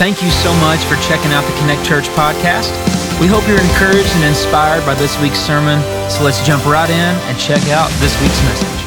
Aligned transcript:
Thank 0.00 0.22
you 0.22 0.30
so 0.30 0.50
much 0.54 0.80
for 0.84 0.96
checking 1.06 1.30
out 1.30 1.44
the 1.44 1.52
Connect 1.58 1.84
Church 1.84 2.06
podcast. 2.16 2.72
We 3.20 3.26
hope 3.26 3.46
you're 3.46 3.60
encouraged 3.60 4.08
and 4.14 4.24
inspired 4.24 4.86
by 4.86 4.94
this 4.94 5.20
week's 5.20 5.38
sermon. 5.38 5.78
So 6.10 6.24
let's 6.24 6.42
jump 6.46 6.64
right 6.64 6.88
in 6.88 6.96
and 6.96 7.38
check 7.38 7.60
out 7.68 7.90
this 8.00 8.18
week's 8.22 8.42
message. 8.44 8.86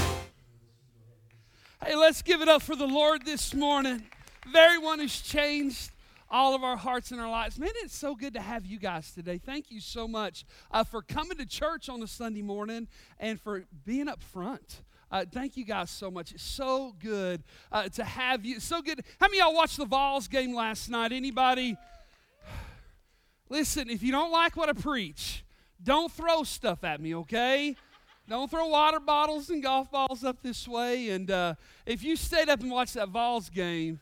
Hey, 1.86 1.96
let's 1.96 2.24
give 2.24 2.42
it 2.42 2.50
up 2.50 2.64
for 2.64 2.76
the 2.76 2.88
Lord 2.88 3.28
this 3.28 3.54
morning. 3.54 4.02
Very 4.52 4.80
one 4.80 4.98
who's 4.98 5.22
changed 5.22 5.92
all 6.32 6.56
of 6.56 6.64
our 6.64 6.78
hearts 6.78 7.12
and 7.12 7.22
our 7.22 7.30
lives. 7.30 7.60
Man, 7.60 7.70
it's 7.84 7.96
so 7.96 8.16
good 8.16 8.34
to 8.34 8.42
have 8.42 8.66
you 8.66 8.80
guys 8.80 9.12
today. 9.12 9.38
Thank 9.38 9.70
you 9.70 9.82
so 9.82 10.08
much 10.08 10.46
uh, 10.72 10.84
for 10.84 11.04
coming 11.04 11.38
to 11.38 11.46
church 11.46 11.90
on 11.90 12.02
a 12.02 12.08
Sunday 12.08 12.42
morning 12.42 12.88
and 13.20 13.40
for 13.40 13.66
being 13.86 14.08
up 14.08 14.24
front. 14.24 14.82
Uh, 15.14 15.24
thank 15.32 15.56
you 15.56 15.64
guys 15.64 15.92
so 15.92 16.10
much. 16.10 16.32
It's 16.32 16.42
so 16.42 16.96
good 17.00 17.44
uh, 17.72 17.88
to 17.88 18.04
have 18.04 18.44
you. 18.44 18.60
So 18.60 18.82
good. 18.82 19.04
How 19.20 19.28
many 19.28 19.38
y'all 19.38 19.54
watched 19.54 19.78
the 19.78 19.86
Vols 19.86 20.28
game 20.28 20.56
last 20.56 20.90
night? 20.90 21.12
Anybody? 21.12 21.78
Listen, 23.50 23.92
if 23.92 24.02
you 24.02 24.12
don't 24.12 24.32
like 24.32 24.58
what 24.58 24.70
I 24.70 24.74
preach, 24.74 25.46
don't 25.84 26.12
throw 26.12 26.42
stuff 26.42 26.84
at 26.84 27.00
me, 27.00 27.14
okay? 27.14 27.76
Don't 28.28 28.50
throw 28.50 28.66
water 28.66 29.00
bottles 29.00 29.52
and 29.52 29.62
golf 29.62 29.92
balls 29.92 30.24
up 30.24 30.42
this 30.42 30.68
way. 30.68 31.12
And 31.12 31.30
uh, 31.30 31.54
if 31.86 32.04
you 32.04 32.16
stayed 32.16 32.50
up 32.50 32.62
and 32.62 32.72
watched 32.72 32.96
that 32.96 33.10
Vols 33.10 33.52
game, 33.52 34.00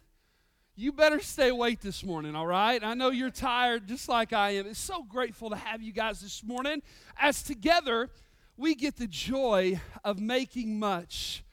you 0.78 0.94
better 0.94 1.20
stay 1.20 1.50
awake 1.50 1.82
this 1.82 2.06
morning, 2.06 2.38
all 2.38 2.48
right? 2.48 2.82
I 2.82 2.94
know 2.94 3.10
you're 3.10 3.32
tired 3.32 3.86
just 3.86 4.08
like 4.08 4.32
I 4.32 4.52
am. 4.52 4.66
It's 4.66 4.80
so 4.80 5.04
grateful 5.04 5.50
to 5.50 5.58
have 5.58 5.82
you 5.82 5.92
guys 5.92 6.22
this 6.22 6.42
morning 6.42 6.82
as 7.20 7.44
together 7.44 8.10
we 8.58 8.76
get 8.76 8.98
the 8.98 9.08
joy 9.08 9.80
of 10.04 10.20
making 10.20 10.80
much 10.80 11.44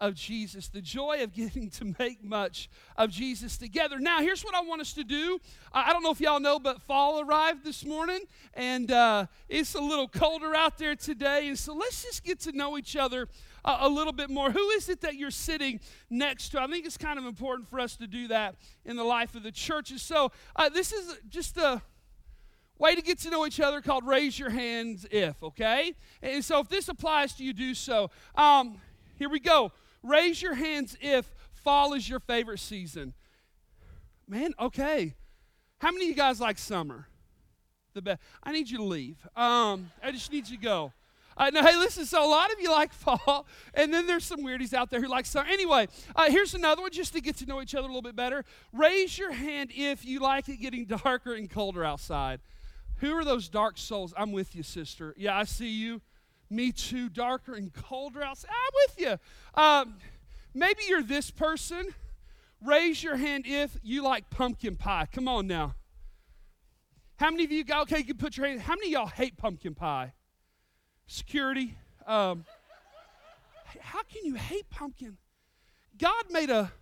of 0.00 0.14
Jesus, 0.14 0.68
the 0.68 0.80
joy 0.80 1.22
of 1.22 1.32
getting 1.32 1.70
to 1.70 1.94
make 1.98 2.22
much 2.22 2.68
of 2.96 3.10
Jesus 3.10 3.56
together. 3.56 3.98
Now, 3.98 4.20
here's 4.20 4.44
what 4.44 4.54
I 4.54 4.60
want 4.60 4.80
us 4.80 4.92
to 4.94 5.04
do. 5.04 5.40
I 5.72 5.92
don't 5.92 6.02
know 6.02 6.10
if 6.10 6.20
y'all 6.20 6.40
know, 6.40 6.58
but 6.58 6.82
fall 6.82 7.20
arrived 7.20 7.64
this 7.64 7.84
morning, 7.84 8.20
and 8.54 8.90
uh, 8.90 9.26
it's 9.48 9.74
a 9.74 9.80
little 9.80 10.08
colder 10.08 10.54
out 10.54 10.78
there 10.78 10.96
today. 10.96 11.48
And 11.48 11.58
so 11.58 11.74
let's 11.74 12.02
just 12.02 12.24
get 12.24 12.40
to 12.40 12.52
know 12.52 12.76
each 12.76 12.96
other 12.96 13.28
a, 13.64 13.76
a 13.80 13.88
little 13.88 14.12
bit 14.12 14.28
more. 14.28 14.50
Who 14.50 14.68
is 14.70 14.88
it 14.88 15.00
that 15.00 15.14
you're 15.14 15.30
sitting 15.30 15.80
next 16.10 16.50
to? 16.50 16.60
I 16.60 16.66
think 16.66 16.84
it's 16.84 16.98
kind 16.98 17.18
of 17.18 17.24
important 17.24 17.68
for 17.68 17.80
us 17.80 17.96
to 17.96 18.06
do 18.06 18.28
that 18.28 18.56
in 18.84 18.96
the 18.96 19.04
life 19.04 19.34
of 19.34 19.42
the 19.42 19.52
churches. 19.52 20.02
So 20.02 20.30
uh, 20.54 20.68
this 20.68 20.92
is 20.92 21.16
just 21.28 21.56
a 21.56 21.80
way 22.78 22.94
to 22.94 23.02
get 23.02 23.18
to 23.20 23.30
know 23.30 23.46
each 23.46 23.60
other 23.60 23.80
called 23.80 24.06
raise 24.06 24.38
your 24.38 24.50
hands 24.50 25.06
if, 25.10 25.42
okay? 25.42 25.94
And 26.22 26.44
so 26.44 26.60
if 26.60 26.68
this 26.68 26.88
applies 26.88 27.32
to 27.34 27.44
you, 27.44 27.52
do 27.52 27.74
so. 27.74 28.10
Um, 28.34 28.80
here 29.18 29.28
we 29.28 29.40
go. 29.40 29.72
Raise 30.02 30.40
your 30.40 30.54
hands 30.54 30.96
if 31.00 31.26
fall 31.52 31.94
is 31.94 32.08
your 32.08 32.20
favorite 32.20 32.60
season. 32.60 33.14
Man, 34.28 34.54
okay. 34.58 35.14
How 35.78 35.90
many 35.90 36.06
of 36.06 36.10
you 36.10 36.16
guys 36.16 36.40
like 36.40 36.58
summer? 36.58 37.08
The 37.94 38.02
best. 38.02 38.20
I 38.42 38.52
need 38.52 38.68
you 38.68 38.78
to 38.78 38.84
leave. 38.84 39.16
Um, 39.36 39.90
I 40.02 40.10
just 40.10 40.30
need 40.30 40.48
you 40.48 40.56
to 40.56 40.62
go. 40.62 40.92
Uh, 41.36 41.50
no, 41.52 41.62
hey, 41.62 41.76
listen. 41.76 42.06
So 42.06 42.24
a 42.24 42.28
lot 42.28 42.50
of 42.52 42.60
you 42.60 42.70
like 42.72 42.92
fall, 42.92 43.46
and 43.74 43.92
then 43.92 44.06
there's 44.06 44.24
some 44.24 44.40
weirdies 44.40 44.72
out 44.72 44.90
there 44.90 45.00
who 45.00 45.08
like 45.08 45.26
summer. 45.26 45.46
Anyway, 45.48 45.88
uh, 46.14 46.30
here's 46.30 46.54
another 46.54 46.82
one 46.82 46.90
just 46.90 47.12
to 47.12 47.20
get 47.20 47.36
to 47.38 47.46
know 47.46 47.60
each 47.60 47.74
other 47.74 47.84
a 47.84 47.88
little 47.88 48.02
bit 48.02 48.16
better. 48.16 48.44
Raise 48.72 49.18
your 49.18 49.32
hand 49.32 49.70
if 49.74 50.04
you 50.04 50.20
like 50.20 50.48
it 50.48 50.56
getting 50.58 50.84
darker 51.04 51.34
and 51.34 51.50
colder 51.50 51.84
outside. 51.84 52.40
Who 52.98 53.12
are 53.12 53.24
those 53.24 53.48
dark 53.48 53.78
souls? 53.78 54.14
I'm 54.16 54.32
with 54.32 54.56
you, 54.56 54.62
sister. 54.62 55.14
Yeah, 55.16 55.36
I 55.36 55.44
see 55.44 55.70
you. 55.70 56.00
Me 56.48 56.72
too. 56.72 57.08
Darker 57.08 57.54
and 57.54 57.72
colder 57.72 58.22
outside. 58.22 58.50
I'm 58.50 58.72
with 58.86 59.00
you. 59.00 59.62
Um, 59.62 59.96
maybe 60.54 60.82
you're 60.88 61.02
this 61.02 61.30
person. 61.30 61.88
Raise 62.64 63.02
your 63.02 63.16
hand 63.16 63.44
if 63.46 63.76
you 63.82 64.02
like 64.02 64.30
pumpkin 64.30 64.76
pie. 64.76 65.06
Come 65.12 65.28
on 65.28 65.46
now. 65.46 65.74
How 67.16 67.30
many 67.30 67.44
of 67.44 67.52
you 67.52 67.64
got, 67.64 67.82
okay, 67.82 67.98
you 67.98 68.04
can 68.04 68.16
put 68.16 68.36
your 68.36 68.46
hand, 68.46 68.60
how 68.60 68.74
many 68.74 68.90
y'all 68.92 69.06
hate 69.06 69.36
pumpkin 69.36 69.74
pie? 69.74 70.12
Security. 71.06 71.74
Um, 72.06 72.44
how 73.80 74.02
can 74.02 74.24
you 74.24 74.34
hate 74.34 74.68
pumpkin? 74.70 75.16
God 75.98 76.24
made 76.30 76.50
a 76.50 76.72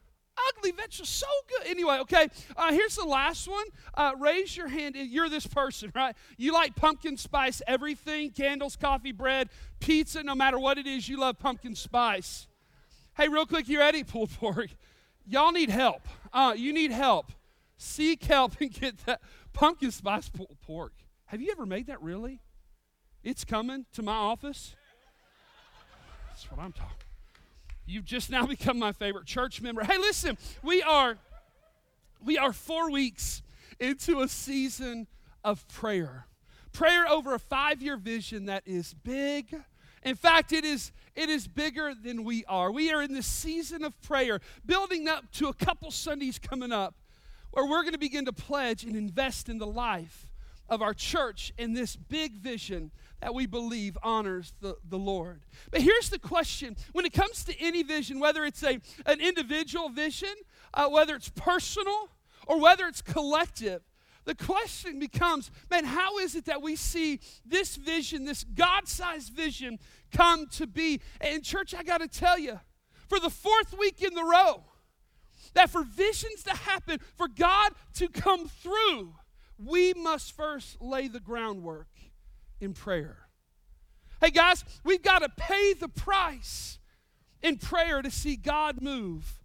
ugly 0.49 0.73
vegetable 0.73 1.07
so 1.07 1.27
good. 1.49 1.69
Anyway 1.69 1.99
okay 2.01 2.29
uh, 2.57 2.73
here's 2.73 2.97
the 2.97 3.05
last 3.05 3.49
one. 3.49 3.67
Uh, 3.95 4.13
raise 4.19 4.57
your 4.57 4.69
hand 4.69 4.97
you're 4.97 5.29
this 5.29 5.47
person 5.47 5.93
right? 5.95 6.17
You 6.37 6.53
like 6.53 6.75
pumpkin 6.77 7.17
spice 7.17 7.63
everything 7.67 8.31
candles 8.31 8.77
coffee 8.77 9.13
bread 9.13 9.49
pizza 9.81 10.23
no 10.23 10.35
matter 10.35 10.59
what 10.59 10.79
it 10.79 10.87
is 10.87 11.09
you 11.09 11.19
love 11.19 11.39
pumpkin 11.39 11.75
spice. 11.75 12.47
Hey 13.17 13.29
real 13.29 13.47
quick 13.47 13.69
you 13.69 13.79
ready? 13.79 14.03
Pulled 14.05 14.31
pork. 14.31 14.71
Y'all 15.27 15.53
need 15.53 15.71
help. 15.71 16.03
Uh, 16.33 16.55
you 16.57 16.73
need 16.73 16.91
help. 16.91 17.33
Seek 17.77 18.25
help 18.25 18.61
and 18.61 18.71
get 18.81 18.99
that 19.07 19.21
pumpkin 19.53 19.91
spice 19.91 20.29
pulled 20.29 20.57
pork. 20.67 20.93
Have 21.27 21.41
you 21.41 21.51
ever 21.51 21.67
made 21.67 21.87
that 21.87 22.03
really? 22.03 22.41
It's 23.23 23.45
coming 23.45 23.87
to 23.95 24.03
my 24.03 24.15
office? 24.15 24.75
That's 26.29 26.51
what 26.51 26.61
i'm 26.61 26.73
talking 26.73 27.04
You've 27.87 28.05
just 28.05 28.31
now 28.31 28.47
become 28.57 28.79
my 28.79 28.93
favorite 28.93 29.27
church 29.27 29.61
member. 29.61 29.85
Hey, 29.85 29.99
listen, 29.99 30.39
we 30.63 30.83
are 30.83 31.17
we 32.25 32.39
are 32.39 32.53
4 32.53 32.91
weeks 32.91 33.43
into 33.79 34.21
a 34.21 34.29
season 34.29 35.07
of 35.43 35.67
prayer. 35.69 36.27
Prayer 36.73 37.07
over 37.07 37.35
a 37.35 37.39
5-year 37.39 37.99
vision 37.99 38.47
that 38.47 38.63
is 38.65 38.95
big. 38.95 39.55
In 40.03 40.17
fact, 40.17 40.53
it 40.53 40.65
is 40.65 40.93
it 41.15 41.29
is 41.29 41.47
bigger 41.47 41.95
than 41.95 42.25
we 42.25 42.45
are. 42.47 42.71
We 42.73 42.93
are 42.93 43.03
in 43.03 43.15
the 43.15 43.23
season 43.23 43.85
of 43.85 44.01
prayer, 44.03 44.41
building 44.67 45.09
up 45.09 45.31
to 45.33 45.49
a 45.49 45.55
couple 45.55 45.91
Sundays 45.91 46.39
coming 46.39 46.73
up 46.73 46.95
where 47.53 47.65
we're 47.65 47.83
going 47.83 47.93
to 47.93 47.99
begin 47.99 48.25
to 48.25 48.33
pledge 48.33 48.83
and 48.83 48.97
invest 48.97 49.49
in 49.49 49.59
the 49.59 49.67
life 49.67 50.27
of 50.69 50.83
our 50.83 50.95
church 50.95 51.53
in 51.57 51.73
this 51.73 51.95
big 51.95 52.33
vision 52.33 52.91
that 53.21 53.35
we 53.35 53.47
believe 53.47 53.97
honors 54.03 54.53
the, 54.61 54.77
the 54.89 54.99
Lord. 54.99 55.45
But 55.71 55.81
here's 55.81 56.11
the 56.11 56.19
question 56.19 56.77
when 56.93 57.05
it 57.05 57.13
comes 57.13 57.45
to 57.45 57.59
any 57.61 57.83
vision, 57.83 58.21
whether 58.21 58.45
it's 58.45 58.63
a, 58.63 58.81
an 59.07 59.21
individual 59.21 59.89
vision, 59.89 60.35
uh, 60.75 60.89
whether 60.89 61.15
it's 61.15 61.31
personal, 61.31 62.11
or 62.47 62.61
whether 62.61 62.87
it's 62.87 63.01
collective, 63.01 63.83
the 64.25 64.35
question 64.35 64.99
becomes 64.99 65.51
man, 65.71 65.85
how 65.85 66.19
is 66.19 66.35
it 66.35 66.47
that 66.47 66.63
we 66.63 66.77
see 66.77 67.21
this 67.45 67.77
vision, 67.77 68.25
this 68.25 68.45
God 68.45 68.89
sized 68.89 69.33
vision, 69.33 69.79
come 70.13 70.47
to 70.49 70.67
be? 70.67 71.01
And, 71.21 71.43
church, 71.43 71.75
I 71.75 71.83
got 71.83 72.01
to 72.01 72.09
tell 72.09 72.39
you, 72.39 72.61
for 73.09 73.21
the 73.21 73.31
fourth 73.31 73.77
week 73.79 74.03
in 74.03 74.15
the 74.15 74.25
row, 74.25 74.65
that 75.55 75.71
for 75.71 75.85
visions 75.85 76.43
to 76.45 76.55
happen, 76.55 77.01
for 77.17 77.29
God 77.29 77.73
to 77.95 78.09
come 78.09 78.49
through, 78.49 79.15
we 79.59 79.95
must 79.95 80.33
first 80.33 80.81
lay 80.81 81.07
the 81.07 81.21
groundwork 81.21 81.87
in 82.65 82.73
prayer. 82.73 83.19
Hey, 84.21 84.31
guys, 84.31 84.65
we've 84.83 85.03
got 85.03 85.21
to 85.21 85.29
pay 85.29 85.75
the 85.75 85.89
price 85.89 86.79
in 87.43 87.59
prayer 87.59 88.03
to 88.03 88.11
see 88.11 88.37
God 88.37 88.81
move 88.81 89.39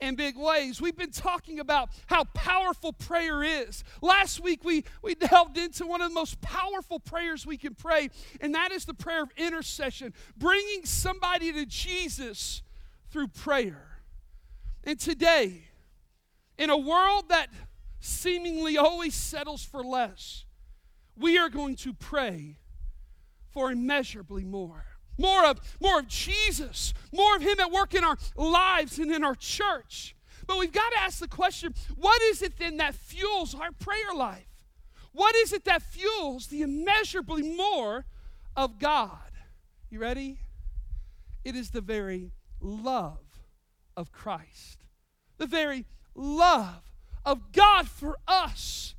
in 0.00 0.14
big 0.14 0.36
ways. 0.36 0.80
We've 0.80 0.96
been 0.96 1.10
talking 1.10 1.58
about 1.58 1.88
how 2.06 2.24
powerful 2.24 2.92
prayer 2.92 3.42
is. 3.42 3.82
Last 4.02 4.40
week, 4.40 4.64
we, 4.64 4.84
we 5.02 5.14
delved 5.14 5.56
into 5.56 5.86
one 5.86 6.00
of 6.00 6.10
the 6.10 6.14
most 6.14 6.40
powerful 6.40 7.00
prayers 7.00 7.46
we 7.46 7.56
can 7.56 7.74
pray, 7.74 8.10
and 8.40 8.54
that 8.54 8.70
is 8.70 8.84
the 8.84 8.94
prayer 8.94 9.22
of 9.22 9.30
intercession, 9.36 10.12
bringing 10.36 10.84
somebody 10.84 11.52
to 11.52 11.66
Jesus 11.66 12.62
through 13.10 13.28
prayer. 13.28 14.02
And 14.84 15.00
today, 15.00 15.64
in 16.58 16.70
a 16.70 16.76
world 16.76 17.30
that 17.30 17.48
seemingly 18.00 18.76
always 18.76 19.14
settles 19.14 19.64
for 19.64 19.82
less, 19.82 20.44
we 21.18 21.38
are 21.38 21.48
going 21.48 21.76
to 21.76 21.92
pray 21.92 22.56
for 23.50 23.70
immeasurably 23.70 24.44
more. 24.44 24.84
More 25.18 25.46
of, 25.46 25.60
more 25.80 25.98
of 25.98 26.06
Jesus, 26.06 26.94
more 27.12 27.34
of 27.34 27.42
Him 27.42 27.58
at 27.58 27.72
work 27.72 27.94
in 27.94 28.04
our 28.04 28.16
lives 28.36 28.98
and 28.98 29.10
in 29.10 29.24
our 29.24 29.34
church. 29.34 30.14
But 30.46 30.58
we've 30.58 30.72
got 30.72 30.90
to 30.92 31.00
ask 31.00 31.18
the 31.18 31.28
question 31.28 31.74
what 31.96 32.22
is 32.22 32.40
it 32.40 32.56
then 32.58 32.76
that 32.76 32.94
fuels 32.94 33.54
our 33.54 33.72
prayer 33.72 34.14
life? 34.14 34.46
What 35.12 35.34
is 35.36 35.52
it 35.52 35.64
that 35.64 35.82
fuels 35.82 36.46
the 36.46 36.62
immeasurably 36.62 37.42
more 37.42 38.04
of 38.56 38.78
God? 38.78 39.32
You 39.90 39.98
ready? 39.98 40.38
It 41.44 41.56
is 41.56 41.70
the 41.70 41.80
very 41.80 42.32
love 42.60 43.40
of 43.96 44.12
Christ, 44.12 44.84
the 45.38 45.46
very 45.46 45.86
love 46.14 46.82
of 47.24 47.52
God 47.52 47.88
for 47.88 48.16
us 48.28 48.94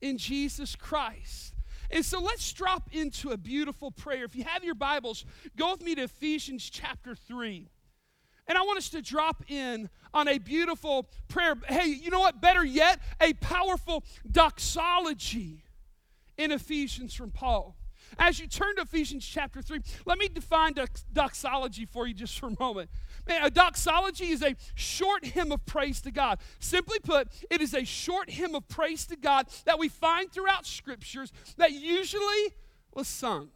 in 0.00 0.18
Jesus 0.18 0.74
Christ. 0.74 1.51
And 1.92 2.04
so 2.04 2.20
let's 2.20 2.50
drop 2.52 2.88
into 2.92 3.30
a 3.30 3.36
beautiful 3.36 3.90
prayer. 3.90 4.24
If 4.24 4.34
you 4.34 4.44
have 4.44 4.64
your 4.64 4.74
Bibles, 4.74 5.26
go 5.56 5.72
with 5.72 5.82
me 5.82 5.94
to 5.96 6.04
Ephesians 6.04 6.68
chapter 6.68 7.14
3. 7.14 7.68
And 8.48 8.58
I 8.58 8.62
want 8.62 8.78
us 8.78 8.88
to 8.90 9.02
drop 9.02 9.44
in 9.48 9.90
on 10.14 10.26
a 10.26 10.38
beautiful 10.38 11.08
prayer. 11.28 11.54
Hey, 11.68 11.86
you 11.86 12.10
know 12.10 12.20
what? 12.20 12.40
Better 12.40 12.64
yet, 12.64 12.98
a 13.20 13.34
powerful 13.34 14.04
doxology 14.30 15.64
in 16.38 16.50
Ephesians 16.50 17.14
from 17.14 17.30
Paul. 17.30 17.76
As 18.18 18.38
you 18.38 18.46
turn 18.46 18.76
to 18.76 18.82
Ephesians 18.82 19.26
chapter 19.26 19.62
3, 19.62 19.80
let 20.06 20.18
me 20.18 20.28
define 20.28 20.74
doxology 21.12 21.84
for 21.84 22.06
you 22.06 22.14
just 22.14 22.38
for 22.38 22.48
a 22.48 22.56
moment. 22.58 22.90
Man, 23.28 23.44
a 23.44 23.50
doxology 23.50 24.30
is 24.30 24.42
a 24.42 24.54
short 24.74 25.24
hymn 25.24 25.52
of 25.52 25.64
praise 25.66 26.00
to 26.02 26.10
God. 26.10 26.38
Simply 26.58 26.98
put, 26.98 27.28
it 27.50 27.60
is 27.60 27.74
a 27.74 27.84
short 27.84 28.30
hymn 28.30 28.54
of 28.54 28.68
praise 28.68 29.06
to 29.06 29.16
God 29.16 29.46
that 29.64 29.78
we 29.78 29.88
find 29.88 30.32
throughout 30.32 30.66
scriptures 30.66 31.32
that 31.56 31.72
usually 31.72 32.54
was 32.94 33.08
sung. 33.08 33.48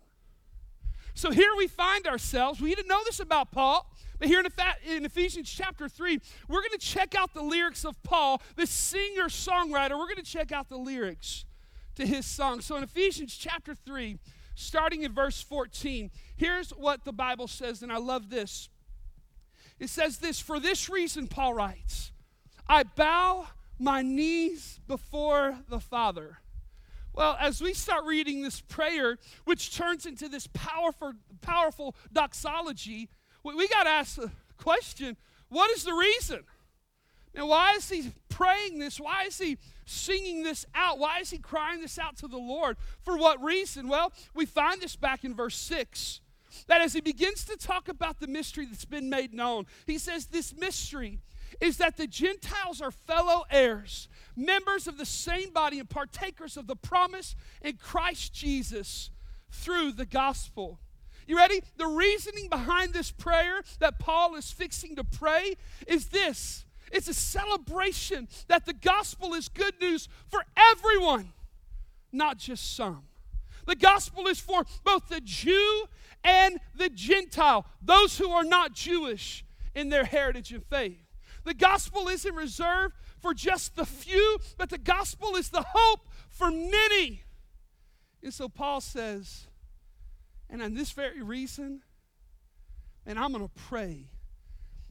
So 1.15 1.31
here 1.31 1.55
we 1.57 1.67
find 1.67 2.07
ourselves. 2.07 2.61
We 2.61 2.75
didn't 2.75 2.89
know 2.89 3.03
this 3.05 3.21
about 3.21 3.51
Paul. 3.51 3.91
But 4.19 4.29
here 4.29 4.43
in 4.87 5.05
Ephesians 5.05 5.51
chapter 5.51 5.89
3, 5.89 6.19
we're 6.49 6.61
going 6.61 6.71
to 6.71 6.79
check 6.79 7.15
out 7.15 7.35
the 7.35 7.43
lyrics 7.43 7.85
of 7.85 8.03
Paul, 8.03 8.41
the 8.55 8.67
singer 8.67 9.29
songwriter. 9.29 9.91
We're 9.91 10.07
going 10.07 10.17
to 10.17 10.23
check 10.23 10.53
out 10.53 10.69
the 10.69 10.79
lyrics 10.79 11.45
to 11.97 12.07
his 12.07 12.25
song. 12.25 12.61
So 12.61 12.77
in 12.77 12.83
Ephesians 12.83 13.37
chapter 13.37 13.75
3, 13.75 14.19
starting 14.57 15.03
in 15.03 15.13
verse 15.13 15.41
14, 15.41 16.11
here's 16.37 16.71
what 16.71 17.05
the 17.05 17.13
Bible 17.13 17.47
says, 17.47 17.83
and 17.83 17.93
I 17.93 17.99
love 17.99 18.31
this. 18.31 18.69
It 19.79 19.89
says 19.89 20.19
this 20.19 20.41
For 20.41 20.59
this 20.59 20.89
reason, 20.89 21.29
Paul 21.29 21.55
writes, 21.55 22.11
I 22.69 22.83
bow 22.83 23.47
my 23.79 24.03
knees 24.03 24.81
before 24.89 25.59
the 25.69 25.79
Father. 25.79 26.39
Well, 27.13 27.37
as 27.41 27.61
we 27.63 27.73
start 27.73 28.05
reading 28.05 28.43
this 28.43 28.61
prayer, 28.61 29.19
which 29.45 29.75
turns 29.77 30.05
into 30.05 30.29
this 30.29 30.49
powerful, 30.49 31.13
powerful 31.41 31.95
doxology, 32.13 33.09
we, 33.43 33.55
we 33.55 33.69
got 33.69 33.85
to 33.85 33.91
ask 33.91 34.17
the 34.17 34.31
question 34.59 35.17
what 35.49 35.71
is 35.71 35.85
the 35.85 35.93
reason? 35.93 36.43
And 37.35 37.49
why 37.49 37.75
is 37.75 37.89
he 37.89 38.13
praying 38.29 38.79
this? 38.79 38.99
Why 38.99 39.25
is 39.25 39.39
he 39.39 39.59
singing 39.87 40.43
this 40.43 40.67
out? 40.75 40.99
Why 40.99 41.21
is 41.21 41.31
he 41.31 41.39
crying 41.39 41.81
this 41.81 41.99
out 41.99 42.17
to 42.19 42.29
the 42.29 42.37
Lord? 42.37 42.77
For 43.03 43.17
what 43.17 43.43
reason? 43.43 43.89
Well, 43.89 44.13
we 44.35 44.45
find 44.45 44.81
this 44.81 44.97
back 44.97 45.25
in 45.25 45.35
verse 45.35 45.57
6 45.57 46.21
that 46.69 46.81
as 46.81 46.93
he 46.93 47.01
begins 47.01 47.45
to 47.45 47.57
talk 47.57 47.89
about 47.89 48.21
the 48.21 48.27
mystery 48.27 48.67
that's 48.67 48.85
been 48.85 49.11
made 49.11 49.33
known, 49.33 49.67
he 49.87 49.99
says, 49.99 50.27
This 50.27 50.55
mystery 50.55 51.21
is 51.61 51.79
that 51.79 51.97
the 51.97 52.07
Gentiles 52.07 52.81
are 52.81 52.91
fellow 52.91 53.45
heirs, 53.51 54.09
members 54.35 54.87
of 54.87 54.99
the 54.99 55.07
same 55.07 55.53
body, 55.53 55.79
and 55.79 55.89
partakers 55.89 56.57
of 56.57 56.67
the 56.67 56.77
promise 56.77 57.35
in 57.63 57.77
Christ 57.77 58.35
Jesus 58.35 59.11
through 59.51 59.93
the 59.93 60.07
gospel. 60.07 60.81
You 61.27 61.37
ready? 61.37 61.61
The 61.77 61.87
reasoning 61.87 62.49
behind 62.49 62.93
this 62.93 63.11
prayer 63.11 63.63
that 63.81 63.99
Paul 63.99 64.37
is 64.37 64.53
fixing 64.53 64.97
to 64.97 65.05
pray 65.05 65.57
is 65.87 66.07
this 66.07 66.66
it's 66.93 67.09
a 67.09 67.15
celebration 67.15 68.29
that 68.49 68.67
the 68.67 68.73
gospel 68.73 69.35
is 69.35 69.49
good 69.49 69.75
news 69.81 70.09
for 70.29 70.45
everyone, 70.73 71.33
not 72.13 72.39
just 72.39 72.77
some. 72.77 73.05
The 73.67 73.77
gospel 73.77 74.27
is 74.29 74.39
for 74.39 74.65
both 74.85 75.09
the 75.09 75.21
Jew 75.21 75.87
and 76.23 76.59
the 76.75 76.89
Gentile, 76.89 77.67
those 77.83 78.17
who 78.19 78.31
are 78.31 78.45
not 78.45 78.73
Jewish 78.73 79.45
in 79.75 79.89
their 79.89 80.05
heritage 80.05 80.53
and 80.53 80.65
faith. 80.65 80.99
The 81.45 81.55
gospel 81.55 82.09
isn't 82.09 82.35
reserved 82.35 82.95
for 83.21 83.35
just 83.35 83.77
the 83.77 83.87
few, 83.87 84.39
but 84.57 84.71
the 84.71 84.79
gospel 84.79 85.37
is 85.37 85.51
the 85.51 85.65
hope 85.69 86.09
for 86.29 86.51
many. 86.51 87.23
And 88.23 88.33
so 88.33 88.49
Paul 88.49 88.81
says, 88.81 89.47
and 90.49 90.63
on 90.63 90.75
this 90.75 90.93
very 90.93 91.23
reason, 91.23 91.83
and 93.05 93.19
I'm 93.19 93.33
going 93.33 93.47
to 93.47 93.55
pray 93.55 94.07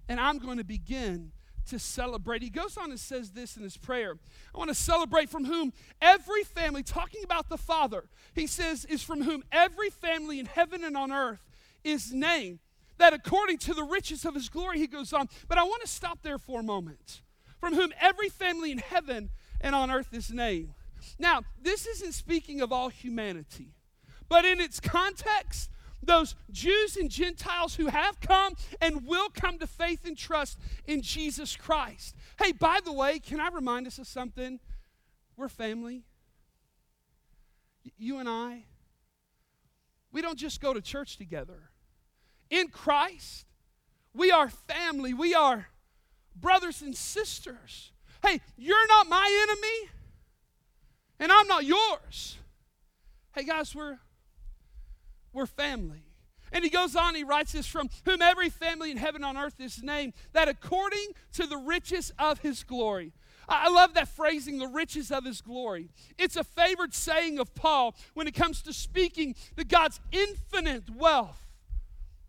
and 0.07 0.19
I'm 0.19 0.37
going 0.37 0.57
to 0.57 0.63
begin 0.63 1.31
to 1.65 1.79
celebrate. 1.79 2.41
He 2.41 2.49
goes 2.49 2.77
on 2.77 2.91
and 2.91 2.99
says 2.99 3.31
this 3.31 3.57
in 3.57 3.63
his 3.63 3.77
prayer 3.77 4.17
I 4.53 4.57
want 4.57 4.69
to 4.69 4.75
celebrate 4.75 5.29
from 5.29 5.45
whom 5.45 5.73
every 6.01 6.43
family, 6.43 6.83
talking 6.83 7.23
about 7.23 7.49
the 7.49 7.57
Father, 7.57 8.05
he 8.33 8.47
says, 8.47 8.85
is 8.85 9.03
from 9.03 9.23
whom 9.23 9.43
every 9.51 9.89
family 9.89 10.39
in 10.39 10.45
heaven 10.45 10.83
and 10.83 10.95
on 10.95 11.11
earth 11.11 11.39
is 11.83 12.13
named. 12.13 12.59
That 12.97 13.13
according 13.13 13.57
to 13.59 13.73
the 13.73 13.83
riches 13.83 14.25
of 14.25 14.35
his 14.35 14.47
glory, 14.47 14.79
he 14.79 14.87
goes 14.87 15.11
on. 15.11 15.27
But 15.47 15.57
I 15.57 15.63
want 15.63 15.81
to 15.81 15.87
stop 15.87 16.19
there 16.23 16.37
for 16.37 16.61
a 16.61 16.63
moment. 16.63 17.21
From 17.59 17.73
whom 17.73 17.93
every 17.99 18.29
family 18.29 18.71
in 18.71 18.77
heaven 18.77 19.29
and 19.59 19.75
on 19.75 19.91
earth 19.91 20.13
is 20.13 20.31
named. 20.31 20.73
Now, 21.19 21.41
this 21.61 21.85
isn't 21.85 22.13
speaking 22.13 22.61
of 22.61 22.71
all 22.71 22.89
humanity. 22.89 23.73
But 24.29 24.45
in 24.45 24.59
its 24.59 24.79
context, 24.79 25.69
those 26.05 26.35
Jews 26.51 26.97
and 26.97 27.09
Gentiles 27.09 27.75
who 27.75 27.87
have 27.87 28.19
come 28.19 28.53
and 28.81 29.05
will 29.05 29.29
come 29.29 29.57
to 29.59 29.67
faith 29.67 30.05
and 30.05 30.17
trust 30.17 30.59
in 30.85 31.01
Jesus 31.01 31.55
Christ. 31.55 32.15
Hey, 32.41 32.51
by 32.51 32.79
the 32.83 32.93
way, 32.93 33.19
can 33.19 33.39
I 33.39 33.49
remind 33.49 33.87
us 33.87 33.97
of 33.97 34.07
something? 34.07 34.59
We're 35.37 35.49
family. 35.49 36.03
You 37.97 38.19
and 38.19 38.27
I, 38.27 38.63
we 40.11 40.21
don't 40.21 40.39
just 40.39 40.61
go 40.61 40.73
to 40.73 40.81
church 40.81 41.17
together. 41.17 41.69
In 42.49 42.69
Christ, 42.69 43.45
we 44.13 44.31
are 44.31 44.49
family. 44.49 45.13
We 45.13 45.35
are 45.35 45.67
brothers 46.35 46.81
and 46.81 46.95
sisters. 46.95 47.91
Hey, 48.25 48.39
you're 48.57 48.87
not 48.87 49.07
my 49.07 49.47
enemy, 49.49 49.91
and 51.19 51.31
I'm 51.31 51.47
not 51.47 51.65
yours. 51.65 52.37
Hey, 53.33 53.43
guys, 53.43 53.75
we're 53.75 53.99
we're 55.35 55.45
family. 55.45 56.03
And 56.51 56.63
he 56.63 56.69
goes 56.69 56.95
on, 56.95 57.15
he 57.15 57.23
writes 57.23 57.51
this 57.51 57.67
from 57.67 57.89
whom 58.05 58.21
every 58.21 58.49
family 58.49 58.89
in 58.89 58.97
heaven 58.97 59.23
on 59.23 59.35
earth 59.35 59.59
is 59.59 59.83
named, 59.83 60.13
that 60.33 60.47
according 60.47 61.07
to 61.33 61.45
the 61.45 61.57
riches 61.57 62.13
of 62.17 62.39
his 62.39 62.63
glory. 62.63 63.11
I 63.47 63.69
love 63.69 63.93
that 63.95 64.07
phrasing, 64.07 64.57
the 64.57 64.67
riches 64.67 65.11
of 65.11 65.25
his 65.25 65.41
glory. 65.41 65.89
It's 66.17 66.35
a 66.35 66.43
favored 66.43 66.93
saying 66.93 67.39
of 67.39 67.53
Paul 67.53 67.95
when 68.13 68.27
it 68.27 68.33
comes 68.33 68.61
to 68.63 68.73
speaking 68.73 69.35
the 69.55 69.65
God's 69.65 69.99
infinite 70.11 70.89
wealth 70.95 71.41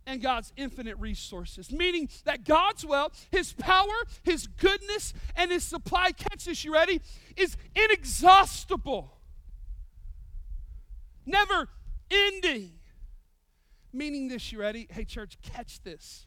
and 0.06 0.20
God's 0.20 0.52
infinite 0.56 0.96
resources, 0.98 1.72
meaning 1.72 2.08
that 2.24 2.44
God's 2.44 2.84
wealth, 2.84 3.26
his 3.30 3.52
power, 3.52 3.94
his 4.22 4.46
goodness, 4.46 5.14
and 5.34 5.50
his 5.50 5.64
supply, 5.64 6.12
catch 6.12 6.44
this, 6.44 6.64
you 6.64 6.72
ready, 6.72 7.00
is 7.36 7.56
inexhaustible, 7.74 9.12
never 11.24 11.68
ending. 12.10 12.75
Meaning 13.96 14.28
this, 14.28 14.52
you 14.52 14.60
ready? 14.60 14.86
Hey, 14.90 15.06
church, 15.06 15.38
catch 15.40 15.82
this. 15.82 16.26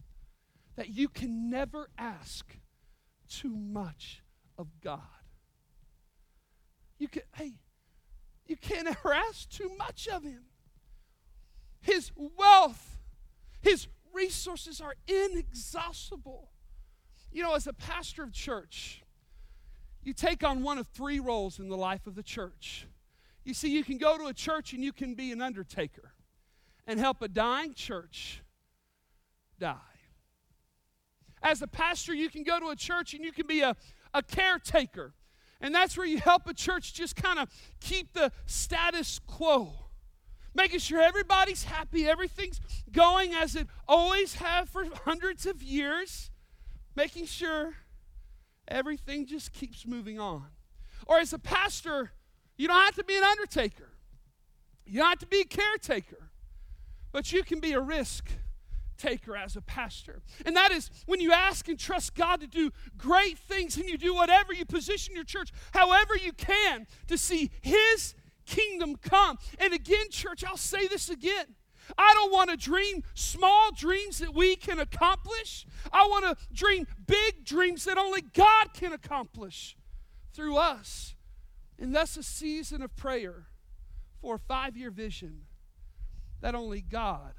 That 0.75 0.89
you 0.89 1.07
can 1.07 1.51
never 1.51 1.87
ask 1.99 2.57
too 3.29 3.55
much 3.55 4.23
of 4.57 4.69
God. 4.81 5.01
You 6.97 7.07
can, 7.07 7.21
hey, 7.35 7.53
you 8.47 8.57
can't 8.57 8.87
ever 9.05 9.13
ask 9.13 9.47
too 9.49 9.69
much 9.77 10.07
of 10.07 10.23
Him. 10.23 10.45
His 11.79 12.11
wealth, 12.15 12.97
His 13.61 13.87
resources 14.13 14.81
are 14.81 14.95
inexhaustible. 15.07 16.49
You 17.31 17.43
know, 17.43 17.53
as 17.53 17.67
a 17.67 17.73
pastor 17.73 18.23
of 18.23 18.33
church, 18.33 19.03
you 20.01 20.13
take 20.13 20.43
on 20.43 20.63
one 20.63 20.79
of 20.79 20.87
three 20.87 21.19
roles 21.19 21.59
in 21.59 21.69
the 21.69 21.77
life 21.77 22.07
of 22.07 22.15
the 22.15 22.23
church. 22.23 22.87
You 23.43 23.53
see, 23.53 23.69
you 23.69 23.83
can 23.83 23.99
go 23.99 24.17
to 24.17 24.25
a 24.25 24.33
church 24.33 24.73
and 24.73 24.83
you 24.83 24.91
can 24.91 25.13
be 25.13 25.31
an 25.31 25.39
undertaker 25.39 26.13
and 26.89 26.99
help 26.99 27.21
a 27.21 27.27
dying 27.27 27.75
church 27.75 28.41
die. 29.59 29.75
As 31.43 31.61
a 31.61 31.67
pastor, 31.67 32.15
you 32.15 32.29
can 32.29 32.41
go 32.41 32.59
to 32.59 32.69
a 32.69 32.75
church 32.75 33.13
and 33.13 33.23
you 33.23 33.31
can 33.31 33.45
be 33.45 33.61
a, 33.61 33.75
a 34.11 34.23
caretaker. 34.23 35.13
And 35.61 35.73
that's 35.73 35.95
where 35.95 36.07
you 36.07 36.17
help 36.17 36.47
a 36.47 36.53
church 36.53 36.95
just 36.95 37.15
kind 37.15 37.37
of 37.37 37.47
keep 37.79 38.13
the 38.13 38.31
status 38.47 39.19
quo. 39.19 39.71
Making 40.55 40.79
sure 40.79 40.99
everybody's 40.99 41.63
happy, 41.63 42.07
everything's 42.07 42.59
going 42.91 43.35
as 43.35 43.55
it 43.55 43.67
always 43.87 44.35
have 44.35 44.67
for 44.67 44.85
hundreds 45.05 45.45
of 45.45 45.61
years. 45.61 46.31
Making 46.95 47.27
sure 47.27 47.75
everything 48.67 49.27
just 49.27 49.53
keeps 49.53 49.85
moving 49.85 50.19
on. 50.19 50.47
Or 51.05 51.19
as 51.19 51.33
a 51.33 51.39
pastor, 51.39 52.13
you 52.57 52.67
don't 52.67 52.81
have 52.81 52.95
to 52.95 53.03
be 53.03 53.15
an 53.15 53.23
undertaker. 53.23 53.91
You 54.87 55.01
don't 55.01 55.09
have 55.09 55.19
to 55.19 55.27
be 55.27 55.41
a 55.41 55.45
caretaker. 55.45 56.28
But 57.11 57.31
you 57.31 57.43
can 57.43 57.59
be 57.59 57.73
a 57.73 57.81
risk 57.81 58.29
taker 58.97 59.35
as 59.35 59.55
a 59.55 59.61
pastor. 59.61 60.21
And 60.45 60.55
that 60.55 60.71
is 60.71 60.91
when 61.05 61.19
you 61.21 61.31
ask 61.31 61.67
and 61.67 61.79
trust 61.79 62.13
God 62.15 62.41
to 62.41 62.47
do 62.47 62.71
great 62.97 63.39
things 63.39 63.77
and 63.77 63.89
you 63.89 63.97
do 63.97 64.13
whatever 64.13 64.53
you 64.53 64.65
position 64.65 65.15
your 65.15 65.23
church, 65.23 65.51
however 65.73 66.15
you 66.15 66.33
can, 66.33 66.85
to 67.07 67.17
see 67.17 67.49
His 67.61 68.13
kingdom 68.45 68.95
come. 68.97 69.37
And 69.57 69.73
again, 69.73 70.09
church, 70.11 70.43
I'll 70.43 70.57
say 70.57 70.87
this 70.87 71.09
again. 71.09 71.55
I 71.97 72.13
don't 72.13 72.31
want 72.31 72.51
to 72.51 72.57
dream 72.57 73.03
small 73.15 73.71
dreams 73.75 74.19
that 74.19 74.33
we 74.33 74.55
can 74.55 74.79
accomplish. 74.79 75.65
I 75.91 76.05
want 76.07 76.25
to 76.25 76.45
dream 76.53 76.85
big 77.07 77.45
dreams 77.45 77.85
that 77.85 77.97
only 77.97 78.21
God 78.21 78.73
can 78.73 78.93
accomplish 78.93 79.75
through 80.33 80.57
us. 80.57 81.15
And 81.79 81.95
that's 81.95 82.17
a 82.17 82.23
season 82.23 82.83
of 82.83 82.95
prayer 82.95 83.47
for 84.21 84.35
a 84.35 84.39
five 84.39 84.77
year 84.77 84.91
vision 84.91 85.45
that 86.41 86.55
only 86.55 86.81
God 86.81 87.33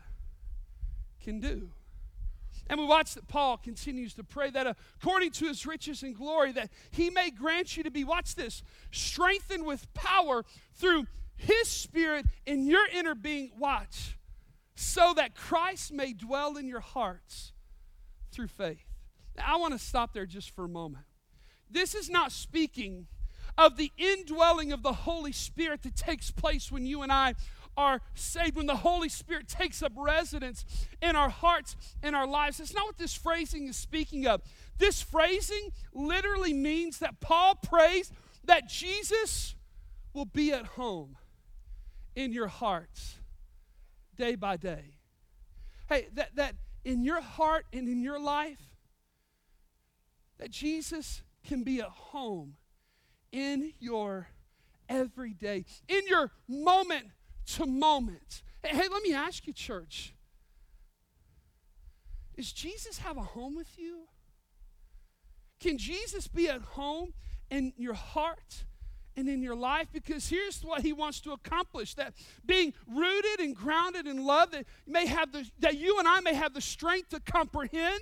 can 1.22 1.40
do. 1.40 1.70
And 2.68 2.78
we 2.78 2.86
watch 2.86 3.14
that 3.14 3.26
Paul 3.26 3.56
continues 3.56 4.14
to 4.14 4.22
pray 4.22 4.50
that 4.50 4.76
according 5.02 5.32
to 5.32 5.46
his 5.46 5.66
riches 5.66 6.04
and 6.04 6.14
glory, 6.14 6.52
that 6.52 6.70
he 6.92 7.10
may 7.10 7.30
grant 7.30 7.76
you 7.76 7.82
to 7.82 7.90
be, 7.90 8.04
watch 8.04 8.36
this, 8.36 8.62
strengthened 8.92 9.66
with 9.66 9.92
power 9.92 10.44
through 10.74 11.06
His 11.36 11.68
Spirit 11.68 12.26
in 12.46 12.66
your 12.66 12.86
inner 12.94 13.16
being, 13.16 13.50
watch, 13.58 14.18
so 14.76 15.12
that 15.16 15.34
Christ 15.34 15.92
may 15.92 16.12
dwell 16.12 16.56
in 16.56 16.68
your 16.68 16.80
hearts 16.80 17.52
through 18.30 18.48
faith. 18.48 18.86
Now, 19.36 19.44
I 19.46 19.56
want 19.56 19.72
to 19.72 19.78
stop 19.78 20.12
there 20.12 20.26
just 20.26 20.50
for 20.50 20.64
a 20.64 20.68
moment. 20.68 21.04
This 21.68 21.94
is 21.94 22.08
not 22.08 22.30
speaking 22.30 23.06
of 23.58 23.76
the 23.76 23.90
indwelling 23.96 24.72
of 24.72 24.82
the 24.82 24.92
Holy 24.92 25.32
Spirit 25.32 25.82
that 25.82 25.96
takes 25.96 26.30
place 26.30 26.70
when 26.70 26.86
you 26.86 27.02
and 27.02 27.12
I 27.12 27.34
are 27.76 28.00
saved, 28.14 28.56
when 28.56 28.66
the 28.66 28.76
Holy 28.76 29.08
Spirit 29.08 29.48
takes 29.48 29.82
up 29.82 29.92
residence 29.96 30.64
in 31.00 31.16
our 31.16 31.30
hearts 31.30 31.76
and 32.02 32.14
our 32.14 32.26
lives. 32.26 32.58
That's 32.58 32.74
not 32.74 32.86
what 32.86 32.98
this 32.98 33.14
phrasing 33.14 33.68
is 33.68 33.76
speaking 33.76 34.26
of. 34.26 34.42
This 34.78 35.00
phrasing 35.02 35.70
literally 35.92 36.52
means 36.52 36.98
that 36.98 37.20
Paul 37.20 37.54
prays 37.54 38.12
that 38.44 38.68
Jesus 38.68 39.54
will 40.12 40.24
be 40.24 40.52
at 40.52 40.66
home 40.66 41.16
in 42.14 42.32
your 42.32 42.48
hearts 42.48 43.16
day 44.16 44.34
by 44.34 44.56
day. 44.56 44.96
Hey, 45.88 46.08
that, 46.14 46.36
that 46.36 46.54
in 46.84 47.02
your 47.02 47.20
heart 47.20 47.66
and 47.72 47.88
in 47.88 48.02
your 48.02 48.20
life, 48.20 48.60
that 50.38 50.50
Jesus 50.50 51.22
can 51.44 51.62
be 51.62 51.80
at 51.80 51.88
home 51.88 52.56
in 53.32 53.72
your 53.78 54.28
everyday, 54.88 55.64
in 55.88 56.06
your 56.06 56.30
moment 56.48 57.06
to 57.46 57.66
moment. 57.66 58.42
Hey, 58.62 58.88
let 58.90 59.02
me 59.02 59.14
ask 59.14 59.46
you, 59.46 59.52
church. 59.52 60.14
Does 62.36 62.52
Jesus 62.52 62.98
have 62.98 63.16
a 63.16 63.22
home 63.22 63.54
with 63.54 63.78
you? 63.78 64.04
Can 65.60 65.76
Jesus 65.76 66.26
be 66.26 66.48
at 66.48 66.62
home 66.62 67.12
in 67.50 67.72
your 67.76 67.94
heart 67.94 68.64
and 69.16 69.28
in 69.28 69.42
your 69.42 69.54
life? 69.54 69.88
Because 69.92 70.28
here's 70.28 70.62
what 70.62 70.80
he 70.82 70.92
wants 70.92 71.20
to 71.20 71.32
accomplish 71.32 71.94
that 71.94 72.14
being 72.46 72.72
rooted 72.86 73.40
and 73.40 73.54
grounded 73.54 74.06
in 74.06 74.24
love, 74.24 74.52
that, 74.52 74.64
may 74.86 75.06
have 75.06 75.32
the, 75.32 75.46
that 75.58 75.76
you 75.76 75.98
and 75.98 76.08
I 76.08 76.20
may 76.20 76.34
have 76.34 76.54
the 76.54 76.62
strength 76.62 77.10
to 77.10 77.20
comprehend 77.20 78.00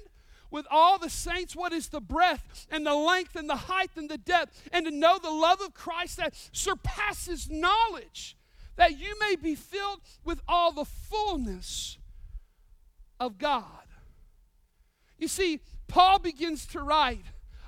with 0.51 0.67
all 0.71 0.99
the 0.99 1.11
saints 1.11 1.55
what 1.55 1.73
is 1.73 1.89
the 1.89 2.01
breadth 2.01 2.67
and 2.71 2.87
the 2.87 2.95
length 2.95 3.37
and 3.37 3.51
the 3.51 3.57
height 3.57 3.91
and 3.97 4.09
the 4.09 4.19
depth, 4.19 4.69
and 4.73 4.87
to 4.87 4.91
know 4.91 5.19
the 5.19 5.31
love 5.31 5.61
of 5.61 5.75
Christ 5.75 6.17
that 6.19 6.35
surpasses 6.53 7.51
knowledge, 7.51 8.37
that 8.79 8.99
you 8.99 9.15
may 9.21 9.37
be 9.37 9.55
filled 9.55 10.01
with 10.25 10.41
all 10.49 10.73
the 10.73 10.85
fullness 10.85 11.99
of 13.21 13.37
God. 13.37 13.65
You 15.19 15.29
see, 15.29 15.61
Paul 15.89 16.21
begins 16.21 16.65
to 16.69 16.81
write 16.81 17.27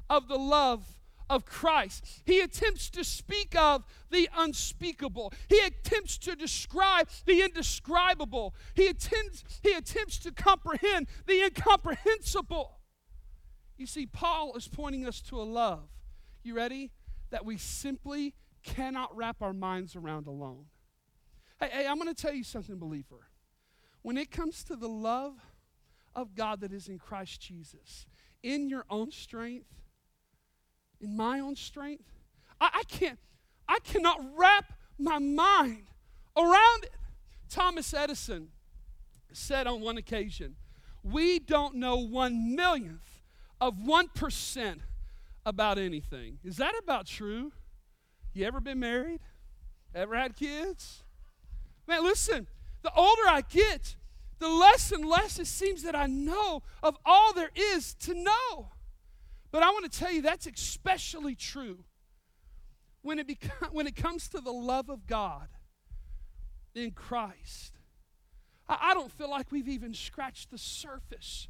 of 0.08 0.28
the 0.28 0.38
love 0.38 0.86
of 1.28 1.44
Christ. 1.44 2.22
He 2.24 2.40
attempts 2.40 2.88
to 2.90 3.02
speak 3.02 3.56
of 3.56 3.84
the 4.10 4.28
unspeakable. 4.36 5.32
He 5.48 5.58
attempts 5.58 6.16
to 6.18 6.36
describe 6.36 7.08
the 7.26 7.42
indescribable. 7.42 8.54
He 8.74 8.86
attempts, 8.86 9.42
he 9.62 9.72
attempts 9.72 10.18
to 10.20 10.30
comprehend 10.30 11.08
the 11.26 11.42
incomprehensible. 11.42 12.78
You 13.76 13.86
see, 13.86 14.06
Paul 14.06 14.54
is 14.56 14.68
pointing 14.68 15.06
us 15.06 15.20
to 15.22 15.40
a 15.40 15.42
love. 15.42 15.88
You 16.44 16.54
ready? 16.54 16.92
That 17.30 17.44
we 17.44 17.56
simply 17.56 18.34
cannot 18.62 19.16
wrap 19.16 19.42
our 19.42 19.52
minds 19.52 19.96
around 19.96 20.28
alone. 20.28 20.66
Hey, 21.60 21.68
hey 21.72 21.86
I'm 21.86 21.98
going 21.98 22.12
to 22.12 22.20
tell 22.20 22.34
you 22.34 22.44
something, 22.44 22.78
believer. 22.78 23.28
When 24.02 24.16
it 24.16 24.30
comes 24.30 24.64
to 24.64 24.76
the 24.76 24.88
love 24.88 25.34
of 26.14 26.34
God 26.34 26.60
that 26.60 26.72
is 26.72 26.88
in 26.88 26.98
Christ 26.98 27.40
Jesus, 27.40 28.06
in 28.42 28.68
your 28.68 28.84
own 28.90 29.10
strength, 29.10 29.68
in 31.00 31.16
my 31.16 31.40
own 31.40 31.56
strength. 31.56 32.04
I, 32.60 32.70
I 32.74 32.82
can't, 32.84 33.18
I 33.68 33.78
cannot 33.80 34.20
wrap 34.36 34.72
my 34.98 35.18
mind 35.18 35.86
around 36.36 36.84
it. 36.84 36.92
Thomas 37.48 37.92
Edison 37.94 38.48
said 39.32 39.66
on 39.66 39.80
one 39.80 39.96
occasion, 39.96 40.56
We 41.02 41.38
don't 41.38 41.76
know 41.76 41.96
one 41.96 42.54
millionth 42.54 43.22
of 43.60 43.76
1% 43.76 44.78
about 45.44 45.78
anything. 45.78 46.38
Is 46.44 46.56
that 46.58 46.74
about 46.82 47.06
true? 47.06 47.52
You 48.32 48.46
ever 48.46 48.60
been 48.60 48.78
married? 48.78 49.20
Ever 49.94 50.16
had 50.16 50.36
kids? 50.36 51.02
Man, 51.90 52.04
listen, 52.04 52.46
the 52.82 52.94
older 52.94 53.22
I 53.26 53.40
get, 53.40 53.96
the 54.38 54.48
less 54.48 54.92
and 54.92 55.04
less 55.04 55.40
it 55.40 55.48
seems 55.48 55.82
that 55.82 55.96
I 55.96 56.06
know 56.06 56.62
of 56.84 56.96
all 57.04 57.32
there 57.32 57.50
is 57.52 57.94
to 57.94 58.14
know. 58.14 58.70
But 59.50 59.64
I 59.64 59.70
want 59.70 59.90
to 59.90 59.98
tell 59.98 60.12
you 60.12 60.22
that's 60.22 60.46
especially 60.46 61.34
true 61.34 61.82
when 63.02 63.18
it, 63.18 63.28
when 63.72 63.88
it 63.88 63.96
comes 63.96 64.28
to 64.28 64.40
the 64.40 64.52
love 64.52 64.88
of 64.88 65.08
God 65.08 65.48
in 66.76 66.92
Christ. 66.92 67.80
I, 68.68 68.90
I 68.90 68.94
don't 68.94 69.10
feel 69.10 69.28
like 69.28 69.50
we've 69.50 69.68
even 69.68 69.92
scratched 69.92 70.52
the 70.52 70.58
surface 70.58 71.48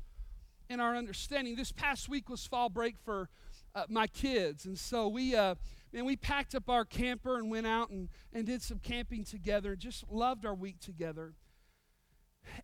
in 0.71 0.81
our 0.81 0.97
understanding. 0.97 1.55
This 1.55 1.71
past 1.71 2.09
week 2.09 2.31
was 2.31 2.47
fall 2.47 2.71
break 2.71 2.97
for 3.05 3.29
uh, 3.75 3.85
my 3.91 4.07
kids, 4.07 4.65
and 4.65 4.79
so 4.79 5.07
we. 5.07 5.37
Uh, 5.37 5.57
and 5.93 6.07
we 6.07 6.17
packed 6.17 6.55
up 6.55 6.69
our 6.69 6.85
camper 6.85 7.37
and 7.37 7.51
went 7.51 7.67
out 7.67 7.91
and, 7.91 8.09
and 8.33 8.47
did 8.47 8.63
some 8.63 8.79
camping 8.79 9.25
together. 9.25 9.77
Just 9.77 10.05
loved 10.11 10.47
our 10.47 10.55
week 10.55 10.81
together. 10.81 11.35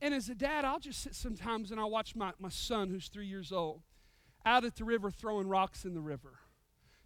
And 0.00 0.14
as 0.14 0.28
a 0.28 0.34
dad, 0.34 0.64
I'll 0.64 0.80
just 0.80 1.02
sit 1.02 1.14
sometimes 1.14 1.70
and 1.70 1.80
I'll 1.80 1.90
watch 1.90 2.14
my, 2.14 2.32
my 2.38 2.48
son, 2.48 2.90
who's 2.90 3.08
three 3.08 3.26
years 3.26 3.52
old 3.52 3.82
out 4.44 4.64
at 4.64 4.76
the 4.76 4.84
river 4.84 5.10
throwing 5.10 5.48
rocks 5.48 5.84
in 5.84 5.94
the 5.94 6.00
river, 6.00 6.38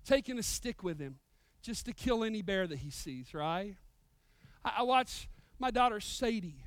taking 0.05 0.39
a 0.39 0.43
stick 0.43 0.83
with 0.83 1.01
him 1.01 1.19
just 1.63 1.87
to 1.87 1.93
kill 1.93 2.23
any 2.23 2.43
bear 2.43 2.67
that 2.67 2.79
he 2.79 2.91
sees, 2.91 3.33
right? 3.35 3.77
I, 4.65 4.75
I 4.79 4.83
watch 4.83 5.29
my 5.59 5.71
daughter 5.71 6.01
Sadie 6.01 6.65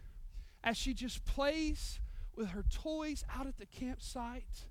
as 0.63 0.77
she 0.77 0.93
just 0.93 1.25
plays 1.25 2.00
with 2.36 2.50
her 2.50 2.63
toys 2.63 3.24
out 3.33 3.48
at 3.48 3.57
the 3.57 3.65
campsite. 3.65 4.65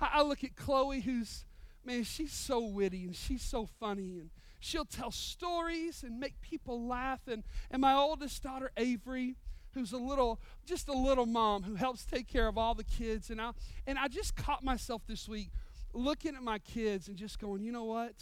I, 0.00 0.10
I 0.14 0.22
look 0.22 0.42
at 0.42 0.56
Chloe, 0.56 1.00
who's, 1.00 1.44
man, 1.86 2.04
she's 2.04 2.32
so 2.32 2.60
witty 2.60 3.04
and 3.04 3.14
she's 3.14 3.42
so 3.42 3.66
funny 3.66 4.18
and 4.18 4.30
she'll 4.60 4.84
tell 4.84 5.10
stories 5.10 6.02
and 6.02 6.18
make 6.18 6.40
people 6.40 6.86
laugh. 6.86 7.20
And, 7.26 7.44
and 7.70 7.80
my 7.80 7.94
oldest 7.94 8.42
daughter, 8.42 8.70
Avery, 8.76 9.36
who's 9.72 9.92
a 9.92 9.98
little, 9.98 10.40
just 10.64 10.88
a 10.88 10.92
little 10.92 11.26
mom 11.26 11.64
who 11.64 11.74
helps 11.74 12.04
take 12.04 12.28
care 12.28 12.48
of 12.48 12.56
all 12.56 12.74
the 12.74 12.84
kids. 12.84 13.30
And 13.30 13.40
I, 13.40 13.50
and 13.86 13.98
I 13.98 14.08
just 14.08 14.36
caught 14.36 14.62
myself 14.64 15.02
this 15.06 15.28
week 15.28 15.50
looking 15.92 16.34
at 16.34 16.42
my 16.42 16.58
kids 16.58 17.08
and 17.08 17.16
just 17.16 17.38
going, 17.38 17.62
you 17.62 17.72
know 17.72 17.84
what? 17.84 18.14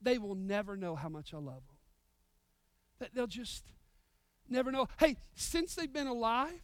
They 0.00 0.18
will 0.18 0.34
never 0.34 0.76
know 0.76 0.96
how 0.96 1.08
much 1.08 1.32
I 1.32 1.38
love 1.38 1.62
them. 1.66 1.76
That 2.98 3.14
they'll 3.14 3.26
just 3.26 3.64
never 4.48 4.70
know. 4.70 4.88
Hey, 4.98 5.16
since 5.34 5.74
they've 5.74 5.92
been 5.92 6.06
alive, 6.06 6.60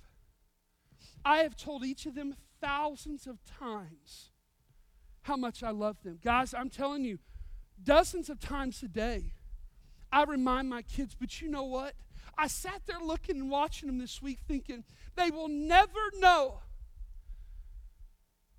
I 1.25 1.39
have 1.39 1.57
told 1.57 1.85
each 1.85 2.07
of 2.07 2.15
them 2.15 2.35
thousands 2.61 3.27
of 3.27 3.39
times 3.45 4.31
how 5.29 5.37
much 5.37 5.63
I 5.63 5.71
love 5.71 6.03
them. 6.03 6.19
Guys, 6.25 6.55
I'm 6.55 6.71
telling 6.71 7.05
you, 7.05 7.19
dozens 7.85 8.31
of 8.31 8.41
times 8.41 8.83
a 8.83 8.89
day, 8.89 9.35
I 10.11 10.25
remind 10.25 10.71
my 10.71 10.81
kids, 10.81 11.15
but 11.15 11.43
you 11.43 11.49
know 11.49 11.65
what? 11.65 11.93
I 12.39 12.47
sat 12.47 12.81
there 12.87 12.99
looking 12.99 13.37
and 13.37 13.51
watching 13.51 13.89
them 13.89 13.99
this 13.99 14.23
week 14.23 14.39
thinking, 14.49 14.85
they 15.17 15.31
will 15.31 15.49
never 15.49 16.01
know 16.19 16.61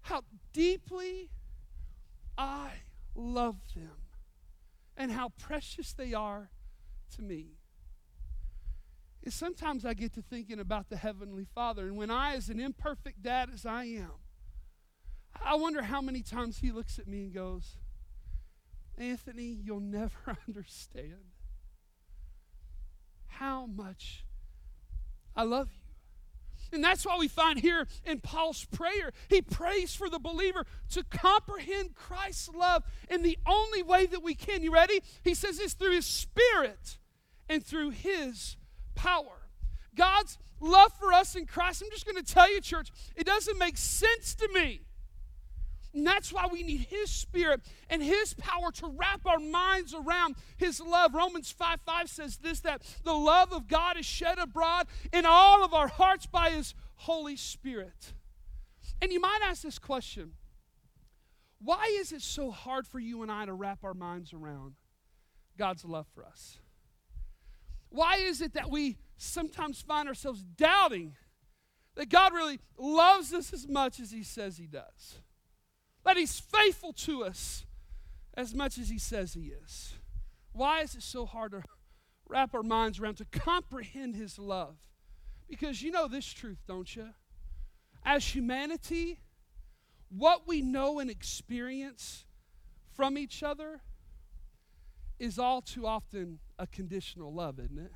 how 0.01 0.21
deeply 0.53 1.31
I 2.38 2.69
love 3.15 3.55
them 3.75 3.97
and 4.95 5.11
how 5.11 5.29
precious 5.39 5.93
they 5.93 6.13
are 6.13 6.51
to 7.15 7.23
me. 7.23 7.57
And 9.23 9.33
sometimes 9.33 9.85
I 9.85 9.95
get 9.95 10.13
to 10.13 10.21
thinking 10.21 10.59
about 10.59 10.89
the 10.89 10.97
Heavenly 10.97 11.47
Father, 11.55 11.88
and 11.88 11.97
when 11.97 12.11
I, 12.11 12.35
as 12.35 12.49
an 12.49 12.59
imperfect 12.59 13.23
dad 13.23 13.49
as 13.51 13.65
I 13.65 13.85
am, 13.85 14.11
I 15.46 15.55
wonder 15.55 15.81
how 15.81 16.01
many 16.01 16.22
times 16.22 16.60
He 16.60 16.72
looks 16.72 17.00
at 17.00 17.08
me 17.08 17.24
and 17.24 17.34
goes, 17.34 17.77
Anthony, 18.98 19.58
you'll 19.63 19.79
never 19.79 20.38
understand 20.48 21.31
how 23.27 23.65
much 23.65 24.25
I 25.36 25.43
love 25.43 25.69
you. 25.72 25.79
And 26.72 26.84
that's 26.84 27.05
why 27.05 27.17
we 27.17 27.27
find 27.27 27.60
here 27.60 27.88
in 28.05 28.19
Paul's 28.19 28.65
prayer, 28.65 29.12
he 29.27 29.41
prays 29.41 29.96
for 29.96 30.10
the 30.10 30.19
believer 30.19 30.65
to 30.91 31.03
comprehend 31.03 31.96
Christ's 31.96 32.50
love 32.50 32.84
in 33.10 33.24
the 33.24 33.39
only 33.48 33.81
way 33.81 34.05
that 34.05 34.22
we 34.22 34.36
can. 34.36 34.62
You 34.62 34.72
ready? 34.72 35.01
He 35.24 35.34
says 35.34 35.58
this 35.58 35.74
through 35.74 35.93
his 35.93 36.05
spirit 36.05 37.00
and 37.48 37.65
through 37.65 37.91
his 37.91 38.58
power. 38.93 39.48
God's 39.96 40.38
love 40.60 40.91
for 41.00 41.12
us 41.12 41.36
in 41.36 41.46
Christ, 41.46 41.81
I'm 41.84 41.89
just 41.89 42.05
going 42.05 42.24
to 42.24 42.34
tell 42.34 42.51
you, 42.51 42.62
church, 42.62 42.91
it 43.15 43.25
doesn't 43.25 43.58
make 43.58 43.77
sense 43.77 44.36
to 44.36 44.48
me 44.53 44.81
and 45.93 46.05
that's 46.05 46.31
why 46.31 46.48
we 46.51 46.62
need 46.62 46.81
His 46.89 47.10
Spirit 47.10 47.62
and 47.89 48.03
His 48.03 48.34
power 48.36 48.72
to 48.74 48.88
wrap 48.88 49.25
our 49.25 49.39
minds 49.39 49.93
around 49.93 50.36
His 50.58 50.79
love. 50.79 51.15
Romans 51.15 51.51
5 51.51 51.81
5 51.81 52.10
says 52.10 52.38
this 52.38 52.60
that 52.62 52.84
the 53.03 53.13
love 53.13 53.51
of 53.51 53.67
God 53.67 53.98
is 53.98 54.05
shed 54.05 54.38
abroad 54.38 54.88
in 55.12 55.25
all 55.25 55.63
of 55.63 55.74
our 55.74 55.88
hearts 55.88 56.25
by 56.27 56.51
His 56.51 56.75
Holy 56.96 57.36
Spirit. 57.36 58.13
And 59.01 59.12
you 59.12 59.19
might 59.19 59.39
ask 59.43 59.63
this 59.63 59.79
question 59.79 60.34
why 61.62 61.93
is 62.00 62.12
it 62.12 62.22
so 62.22 62.51
hard 62.51 62.88
for 62.88 63.00
you 63.00 63.22
and 63.22 63.31
I 63.31 63.46
to 63.46 63.53
wrap 63.53 63.84
our 63.84 63.93
minds 63.93 64.31
around 64.31 64.75
God's 65.58 65.84
love 65.84 66.08
for 66.13 66.25
us? 66.25 66.60
Why 67.89 68.17
is 68.17 68.41
it 68.41 68.53
that 68.53 68.69
we 68.69 68.98
sometimes 69.17 69.81
find 69.81 70.08
ourselves 70.08 70.43
doubting 70.43 71.15
that 71.96 72.10
God 72.10 72.34
really 72.34 72.60
loves 72.77 73.34
us 73.34 73.51
as 73.51 73.67
much 73.67 74.00
as 74.00 74.12
He 74.12 74.24
says 74.24 74.58
He 74.58 74.67
does? 74.67 75.17
That 76.09 76.17
He's 76.17 76.39
faithful 76.39 76.91
to 76.93 77.23
us 77.23 77.67
as 78.33 78.55
much 78.55 78.79
as 78.79 78.89
He 78.89 78.97
says 78.97 79.35
He 79.35 79.53
is? 79.63 79.93
Why 80.53 80.81
is 80.81 80.95
it 80.95 81.03
so 81.03 81.27
hard 81.27 81.51
to 81.51 81.61
wrap 82.27 82.55
our 82.55 82.63
minds 82.63 82.99
around 82.99 83.17
to 83.17 83.25
comprehend 83.25 84.15
His 84.15 84.39
love? 84.39 84.75
Because 85.47 85.83
you 85.83 85.91
know 85.91 86.07
this 86.07 86.25
truth, 86.25 86.57
don't 86.67 86.95
you? 86.95 87.09
As 88.03 88.25
humanity, 88.25 89.19
what 90.09 90.47
we 90.47 90.63
know 90.63 90.97
and 90.97 91.11
experience 91.11 92.25
from 92.91 93.15
each 93.15 93.43
other 93.43 93.81
is 95.19 95.37
all 95.37 95.61
too 95.61 95.85
often 95.85 96.39
a 96.57 96.65
conditional 96.65 97.31
love, 97.31 97.59
isn't 97.59 97.77
it? 97.77 97.91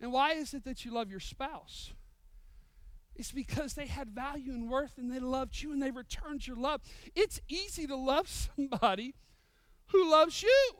And 0.00 0.10
why 0.10 0.32
is 0.32 0.54
it 0.54 0.64
that 0.64 0.84
you 0.84 0.92
love 0.92 1.08
your 1.08 1.20
spouse? 1.20 1.92
It's 3.20 3.32
because 3.32 3.74
they 3.74 3.86
had 3.86 4.08
value 4.08 4.50
and 4.54 4.70
worth 4.70 4.96
and 4.96 5.12
they 5.12 5.18
loved 5.18 5.60
you 5.60 5.72
and 5.72 5.82
they 5.82 5.90
returned 5.90 6.46
your 6.46 6.56
love. 6.56 6.80
It's 7.14 7.38
easy 7.48 7.86
to 7.86 7.94
love 7.94 8.26
somebody 8.56 9.14
who 9.88 10.10
loves 10.10 10.42
you. 10.42 10.70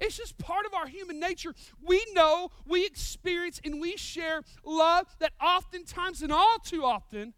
It's 0.00 0.16
just 0.16 0.36
part 0.36 0.66
of 0.66 0.74
our 0.74 0.88
human 0.88 1.20
nature. 1.20 1.54
We 1.80 2.04
know, 2.12 2.50
we 2.66 2.84
experience, 2.84 3.60
and 3.64 3.80
we 3.80 3.96
share 3.96 4.42
love 4.64 5.06
that 5.20 5.30
oftentimes 5.40 6.22
and 6.22 6.32
all 6.32 6.58
too 6.58 6.84
often 6.84 7.34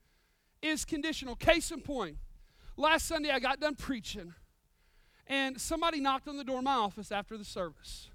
is 0.63 0.87
conditional. 0.87 1.37
Case 1.37 1.71
in 1.71 1.83
point, 1.83 2.17
last 2.79 3.07
Sunday 3.07 3.29
I 3.29 3.39
got 3.39 3.61
done 3.61 3.75
preaching, 3.75 4.33
and 5.27 5.61
somebody 5.61 6.01
knocked 6.01 6.27
on 6.27 6.39
the 6.39 6.45
door 6.45 6.59
of 6.59 6.65
my 6.65 6.73
office 6.73 7.13
after 7.13 7.37
the 7.37 7.45
service. 7.45 8.09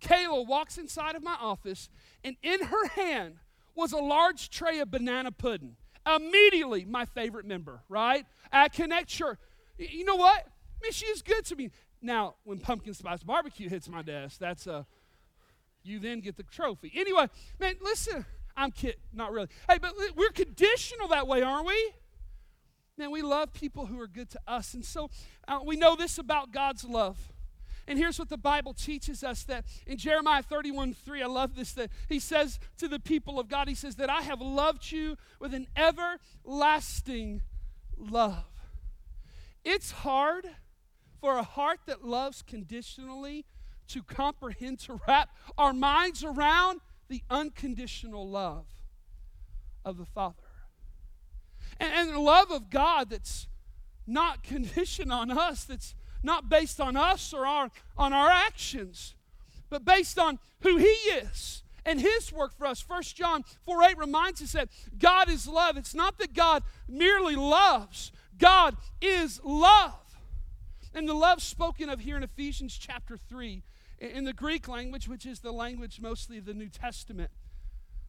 Kayla 0.00 0.44
walks 0.44 0.78
inside 0.78 1.14
of 1.14 1.22
my 1.22 1.36
office, 1.40 1.88
and 2.24 2.34
in 2.42 2.64
her 2.64 2.88
hand 2.88 3.36
was 3.74 3.92
a 3.92 3.98
large 3.98 4.50
tray 4.50 4.80
of 4.80 4.90
banana 4.90 5.30
pudding. 5.30 5.76
Immediately, 6.04 6.84
my 6.84 7.04
favorite 7.04 7.46
member, 7.46 7.82
right? 7.88 8.26
At 8.50 8.72
Connect 8.72 9.08
Church. 9.08 9.38
You 9.78 10.04
know 10.04 10.16
what? 10.16 10.46
I 10.46 10.82
mean, 10.82 10.92
she 10.92 11.06
is 11.06 11.22
good 11.22 11.44
to 11.46 11.56
me. 11.56 11.70
Now, 12.00 12.34
when 12.44 12.58
pumpkin 12.58 12.94
spice 12.94 13.22
barbecue 13.22 13.68
hits 13.68 13.88
my 13.88 14.02
desk, 14.02 14.38
that's 14.40 14.66
a 14.66 14.86
you 15.84 15.98
then 15.98 16.20
get 16.20 16.36
the 16.36 16.42
trophy. 16.44 16.92
Anyway, 16.94 17.26
man, 17.58 17.74
listen. 17.80 18.24
I'm 18.56 18.70
kidding, 18.70 19.00
not 19.12 19.32
really. 19.32 19.48
Hey, 19.68 19.78
but 19.78 19.94
we're 20.14 20.30
conditional 20.30 21.08
that 21.08 21.26
way, 21.26 21.42
aren't 21.42 21.66
we? 21.66 21.92
Man, 22.98 23.10
we 23.10 23.22
love 23.22 23.52
people 23.54 23.86
who 23.86 23.98
are 24.00 24.06
good 24.06 24.28
to 24.30 24.40
us. 24.46 24.74
And 24.74 24.84
so 24.84 25.08
uh, 25.48 25.60
we 25.64 25.76
know 25.76 25.96
this 25.96 26.18
about 26.18 26.52
God's 26.52 26.84
love. 26.84 27.31
And 27.86 27.98
here's 27.98 28.18
what 28.18 28.28
the 28.28 28.38
Bible 28.38 28.74
teaches 28.74 29.24
us 29.24 29.44
that 29.44 29.64
in 29.86 29.98
Jeremiah 29.98 30.42
31 30.42 30.94
3, 30.94 31.22
I 31.22 31.26
love 31.26 31.56
this, 31.56 31.72
that 31.72 31.90
he 32.08 32.18
says 32.18 32.58
to 32.78 32.88
the 32.88 33.00
people 33.00 33.40
of 33.40 33.48
God, 33.48 33.68
he 33.68 33.74
says, 33.74 33.96
that 33.96 34.10
I 34.10 34.22
have 34.22 34.40
loved 34.40 34.92
you 34.92 35.16
with 35.40 35.52
an 35.54 35.66
everlasting 35.76 37.42
love. 37.96 38.44
It's 39.64 39.90
hard 39.90 40.46
for 41.20 41.38
a 41.38 41.42
heart 41.42 41.80
that 41.86 42.04
loves 42.04 42.42
conditionally 42.42 43.44
to 43.88 44.02
comprehend, 44.02 44.80
to 44.80 45.00
wrap 45.06 45.30
our 45.58 45.72
minds 45.72 46.24
around 46.24 46.80
the 47.08 47.22
unconditional 47.30 48.28
love 48.28 48.66
of 49.84 49.98
the 49.98 50.06
Father. 50.06 50.34
And, 51.78 51.92
and 51.92 52.10
the 52.10 52.20
love 52.20 52.50
of 52.50 52.70
God 52.70 53.10
that's 53.10 53.46
not 54.06 54.42
conditioned 54.42 55.12
on 55.12 55.30
us, 55.30 55.64
that's 55.64 55.94
not 56.22 56.48
based 56.48 56.80
on 56.80 56.96
us 56.96 57.32
or 57.32 57.46
our, 57.46 57.70
on 57.96 58.12
our 58.12 58.28
actions, 58.28 59.14
but 59.70 59.84
based 59.84 60.18
on 60.18 60.38
who 60.60 60.76
He 60.76 60.86
is 60.86 61.62
and 61.84 62.00
His 62.00 62.32
work 62.32 62.56
for 62.56 62.66
us. 62.66 62.80
First 62.80 63.16
John 63.16 63.44
4 63.64 63.84
8 63.84 63.98
reminds 63.98 64.42
us 64.42 64.52
that 64.52 64.68
God 64.98 65.28
is 65.28 65.46
love. 65.46 65.76
It's 65.76 65.94
not 65.94 66.18
that 66.18 66.34
God 66.34 66.62
merely 66.88 67.36
loves, 67.36 68.12
God 68.38 68.76
is 69.00 69.40
love. 69.42 69.98
And 70.94 71.08
the 71.08 71.14
love 71.14 71.42
spoken 71.42 71.88
of 71.88 72.00
here 72.00 72.16
in 72.18 72.22
Ephesians 72.22 72.76
chapter 72.76 73.16
3 73.16 73.62
in 73.98 74.24
the 74.24 74.32
Greek 74.32 74.68
language, 74.68 75.08
which 75.08 75.24
is 75.24 75.40
the 75.40 75.52
language 75.52 76.00
mostly 76.00 76.38
of 76.38 76.44
the 76.44 76.54
New 76.54 76.68
Testament, 76.68 77.30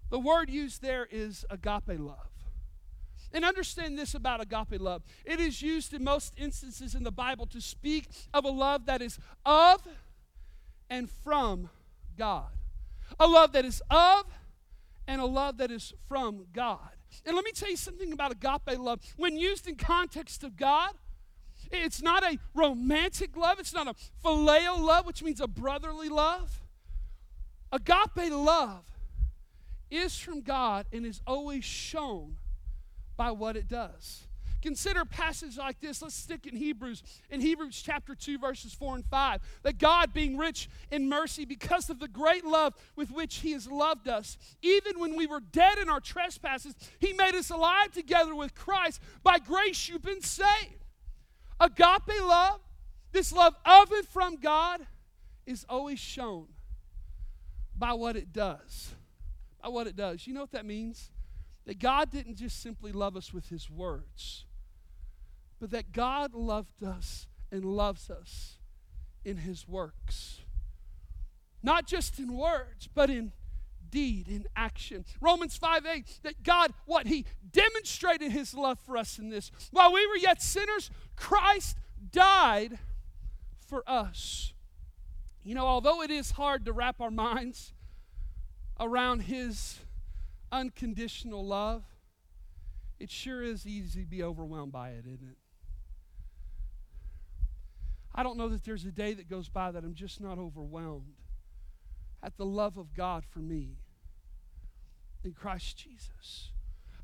the 0.10 0.20
word 0.20 0.50
used 0.50 0.82
there 0.82 1.08
is 1.10 1.46
agape 1.50 2.00
love. 2.00 2.43
And 3.34 3.44
understand 3.44 3.98
this 3.98 4.14
about 4.14 4.42
agape 4.42 4.80
love 4.80 5.02
it 5.26 5.40
is 5.40 5.62
used 5.62 5.94
in 5.94 6.04
most 6.04 6.34
instances 6.38 6.94
in 6.94 7.04
the 7.04 7.12
Bible 7.12 7.48
to 7.48 7.60
speak 7.60 8.08
of 8.34 8.46
a 8.46 8.50
love 8.50 8.86
that 8.86 9.02
is 9.02 9.18
of 9.46 9.82
and 10.90 11.10
from 11.10 11.70
God. 12.18 12.52
A 13.20 13.28
love 13.28 13.52
that 13.54 13.66
is 13.66 13.82
of 13.90 14.26
and 15.08 15.20
a 15.20 15.26
love 15.26 15.58
that 15.58 15.72
is 15.72 15.94
from 16.08 16.46
God. 16.54 16.92
And 17.26 17.36
let 17.36 17.46
me 17.46 17.52
tell 17.52 17.70
you 17.70 17.78
something 17.78 18.12
about 18.12 18.32
agape 18.32 18.80
love. 18.80 19.00
When 19.18 19.38
used 19.38 19.68
in 19.68 19.76
context 19.76 20.44
of 20.44 20.56
God, 20.56 20.92
it's 21.72 22.02
not 22.02 22.24
a 22.24 22.38
romantic 22.54 23.36
love, 23.36 23.60
it's 23.60 23.74
not 23.74 23.88
a 23.88 23.96
phileo 24.24 24.80
love, 24.80 25.06
which 25.06 25.24
means 25.24 25.42
a 25.42 25.48
brotherly 25.48 26.10
love. 26.10 26.62
Agape 27.72 28.32
love 28.32 28.86
is 29.90 30.18
from 30.18 30.42
God 30.42 30.86
and 30.92 31.06
is 31.06 31.22
always 31.26 31.64
shown 31.64 32.36
by 33.16 33.32
what 33.32 33.56
it 33.56 33.68
does. 33.68 34.28
Consider 34.64 35.04
passage 35.04 35.58
like 35.58 35.82
this. 35.82 36.02
Let's 36.02 36.16
stick 36.16 36.48
in 36.48 36.56
Hebrews, 36.56 37.04
in 37.30 37.42
Hebrews 37.42 37.82
chapter 37.82 38.16
2, 38.16 38.38
verses 38.38 38.74
4 38.74 38.96
and 38.96 39.06
5. 39.06 39.42
That 39.64 39.78
God, 39.78 40.14
being 40.14 40.38
rich 40.38 40.70
in 40.90 41.10
mercy, 41.10 41.44
because 41.44 41.90
of 41.90 42.00
the 42.00 42.08
great 42.08 42.46
love 42.46 42.74
with 42.96 43.12
which 43.12 43.40
He 43.40 43.52
has 43.52 43.70
loved 43.70 44.08
us, 44.08 44.38
even 44.62 45.02
when 45.02 45.18
we 45.18 45.28
were 45.28 45.42
dead 45.42 45.80
in 45.80 45.90
our 45.90 46.00
trespasses, 46.00 46.76
He 47.00 47.12
made 47.12 47.36
us 47.36 47.50
alive 47.50 47.92
together 47.92 48.34
with 48.34 48.56
Christ. 48.56 49.02
By 49.22 49.38
grace 49.40 49.90
you've 49.90 50.02
been 50.02 50.22
saved. 50.22 50.86
Agape 51.60 52.22
love, 52.22 52.62
this 53.12 53.34
love 53.34 53.56
of 53.66 53.92
and 53.92 54.08
from 54.08 54.38
God, 54.38 54.80
is 55.46 55.66
always 55.68 56.00
shown 56.00 56.48
by 57.78 57.92
what 57.92 58.16
it 58.16 58.32
does. 58.32 58.94
By 59.62 59.68
what 59.68 59.88
it 59.88 59.98
does. 59.98 60.26
You 60.26 60.34
know 60.34 60.42
what 60.42 60.54
that 60.54 60.66
means? 60.66 61.10
That 61.66 61.80
God 61.80 62.12
didn't 62.12 62.36
just 62.36 62.62
simply 62.62 62.92
love 62.92 63.16
us 63.16 63.34
with 63.34 63.50
His 63.50 63.70
words, 63.70 64.46
but 65.60 65.72
that 65.72 65.92
God 65.92 66.34
loved 66.34 66.84
us 66.84 67.28
and 67.52 67.64
loves 67.64 68.10
us 68.10 68.58
in 69.24 69.38
His 69.38 69.68
works. 69.68 70.42
Not 71.62 71.88
just 71.88 72.20
in 72.20 72.34
words, 72.34 72.90
but 72.94 73.10
in 73.10 73.32
deed, 73.94 74.28
in 74.28 74.46
action. 74.56 75.06
Romans 75.22 75.56
5 75.56 75.86
8, 75.86 76.20
that 76.24 76.44
God, 76.44 76.74
what? 76.86 77.06
He 77.06 77.26
demonstrated 77.52 78.32
his 78.32 78.54
love 78.54 78.80
for 78.86 78.98
us 78.98 79.20
in 79.20 79.30
this. 79.30 79.52
While 79.72 79.94
we 79.94 80.06
were 80.08 80.18
yet 80.18 80.42
sinners, 80.42 80.90
Christ 81.16 81.78
died 82.12 82.80
for 83.68 83.84
us. 83.88 84.54
You 85.44 85.54
know, 85.56 85.66
although 85.68 86.02
it 86.02 86.10
is 86.10 86.32
hard 86.32 86.66
to 86.66 86.74
wrap 86.74 87.00
our 87.00 87.12
minds 87.12 87.74
around 88.80 89.22
his 89.22 89.80
unconditional 90.54 91.46
love, 91.46 91.84
it 93.00 93.10
sure 93.10 93.42
is 93.42 93.68
easy 93.68 94.02
to 94.02 94.08
be 94.08 94.24
overwhelmed 94.24 94.72
by 94.72 94.90
it, 94.90 95.06
isn't 95.06 95.28
it? 95.28 95.38
I 98.16 98.22
don't 98.22 98.38
know 98.38 98.48
that 98.50 98.64
there's 98.64 98.86
a 98.86 98.92
day 98.92 99.14
that 99.14 99.28
goes 99.28 99.50
by 99.50 99.72
that 99.72 99.84
I'm 99.84 99.96
just 99.96 100.22
not 100.22 100.38
overwhelmed 100.38 101.16
at 102.22 102.38
the 102.38 102.46
love 102.46 102.78
of 102.78 102.94
God 102.94 103.26
for 103.26 103.40
me 103.40 103.80
in 105.24 105.34
Christ 105.34 105.78
Jesus. 105.78 106.52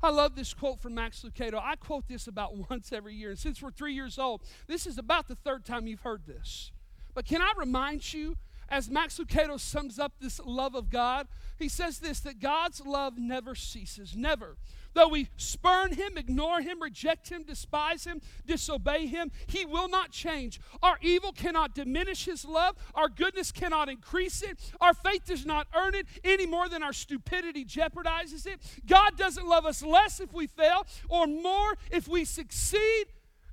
I 0.02 0.10
love 0.10 0.34
this 0.36 0.54
quote 0.54 0.80
from 0.80 0.94
Max 0.94 1.22
Lucado. 1.22 1.60
I 1.60 1.74
quote 1.74 2.06
this 2.08 2.26
about 2.26 2.56
once 2.70 2.92
every 2.92 3.14
year. 3.14 3.30
And 3.30 3.38
since 3.38 3.60
we're 3.60 3.72
three 3.72 3.92
years 3.92 4.18
old, 4.18 4.42
this 4.68 4.86
is 4.86 4.96
about 4.96 5.26
the 5.26 5.34
third 5.34 5.64
time 5.64 5.86
you've 5.86 6.00
heard 6.00 6.26
this. 6.26 6.70
But 7.12 7.26
can 7.26 7.42
I 7.42 7.52
remind 7.58 8.14
you, 8.14 8.36
as 8.70 8.88
Max 8.88 9.18
Lucado 9.18 9.58
sums 9.58 9.98
up 9.98 10.12
this 10.20 10.40
love 10.44 10.74
of 10.74 10.90
God, 10.90 11.26
he 11.58 11.68
says 11.68 11.98
this 11.98 12.20
that 12.20 12.38
God's 12.38 12.80
love 12.84 13.18
never 13.18 13.54
ceases, 13.54 14.16
never. 14.16 14.56
Though 14.92 15.08
we 15.08 15.28
spurn 15.36 15.92
him, 15.92 16.16
ignore 16.16 16.60
him, 16.60 16.82
reject 16.82 17.28
him, 17.28 17.44
despise 17.44 18.04
him, 18.04 18.20
disobey 18.46 19.06
him, 19.06 19.30
he 19.46 19.64
will 19.64 19.88
not 19.88 20.10
change. 20.10 20.60
Our 20.82 20.98
evil 21.00 21.32
cannot 21.32 21.74
diminish 21.74 22.24
his 22.24 22.44
love. 22.44 22.76
Our 22.94 23.08
goodness 23.08 23.52
cannot 23.52 23.88
increase 23.88 24.42
it. 24.42 24.58
Our 24.80 24.94
faith 24.94 25.26
does 25.26 25.46
not 25.46 25.68
earn 25.76 25.94
it 25.94 26.06
any 26.24 26.46
more 26.46 26.68
than 26.68 26.82
our 26.82 26.92
stupidity 26.92 27.64
jeopardizes 27.64 28.46
it. 28.46 28.60
God 28.86 29.16
doesn't 29.16 29.46
love 29.46 29.64
us 29.64 29.82
less 29.82 30.20
if 30.20 30.32
we 30.32 30.46
fail 30.46 30.86
or 31.08 31.26
more 31.26 31.76
if 31.90 32.08
we 32.08 32.24
succeed. 32.24 33.06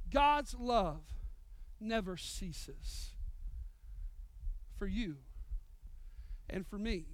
God's 0.10 0.56
love 0.58 1.02
never 1.80 2.18
ceases 2.18 3.17
for 4.78 4.88
you 4.88 5.18
and 6.50 6.66
for 6.66 6.78
me. 6.78 7.06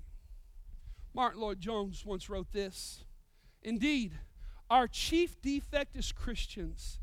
Martyn 1.13 1.41
Lloyd-Jones 1.41 2.05
once 2.05 2.29
wrote 2.29 2.51
this. 2.51 3.03
Indeed, 3.61 4.13
our 4.69 4.87
chief 4.87 5.41
defect 5.41 5.95
as 5.95 6.11
Christians 6.11 6.99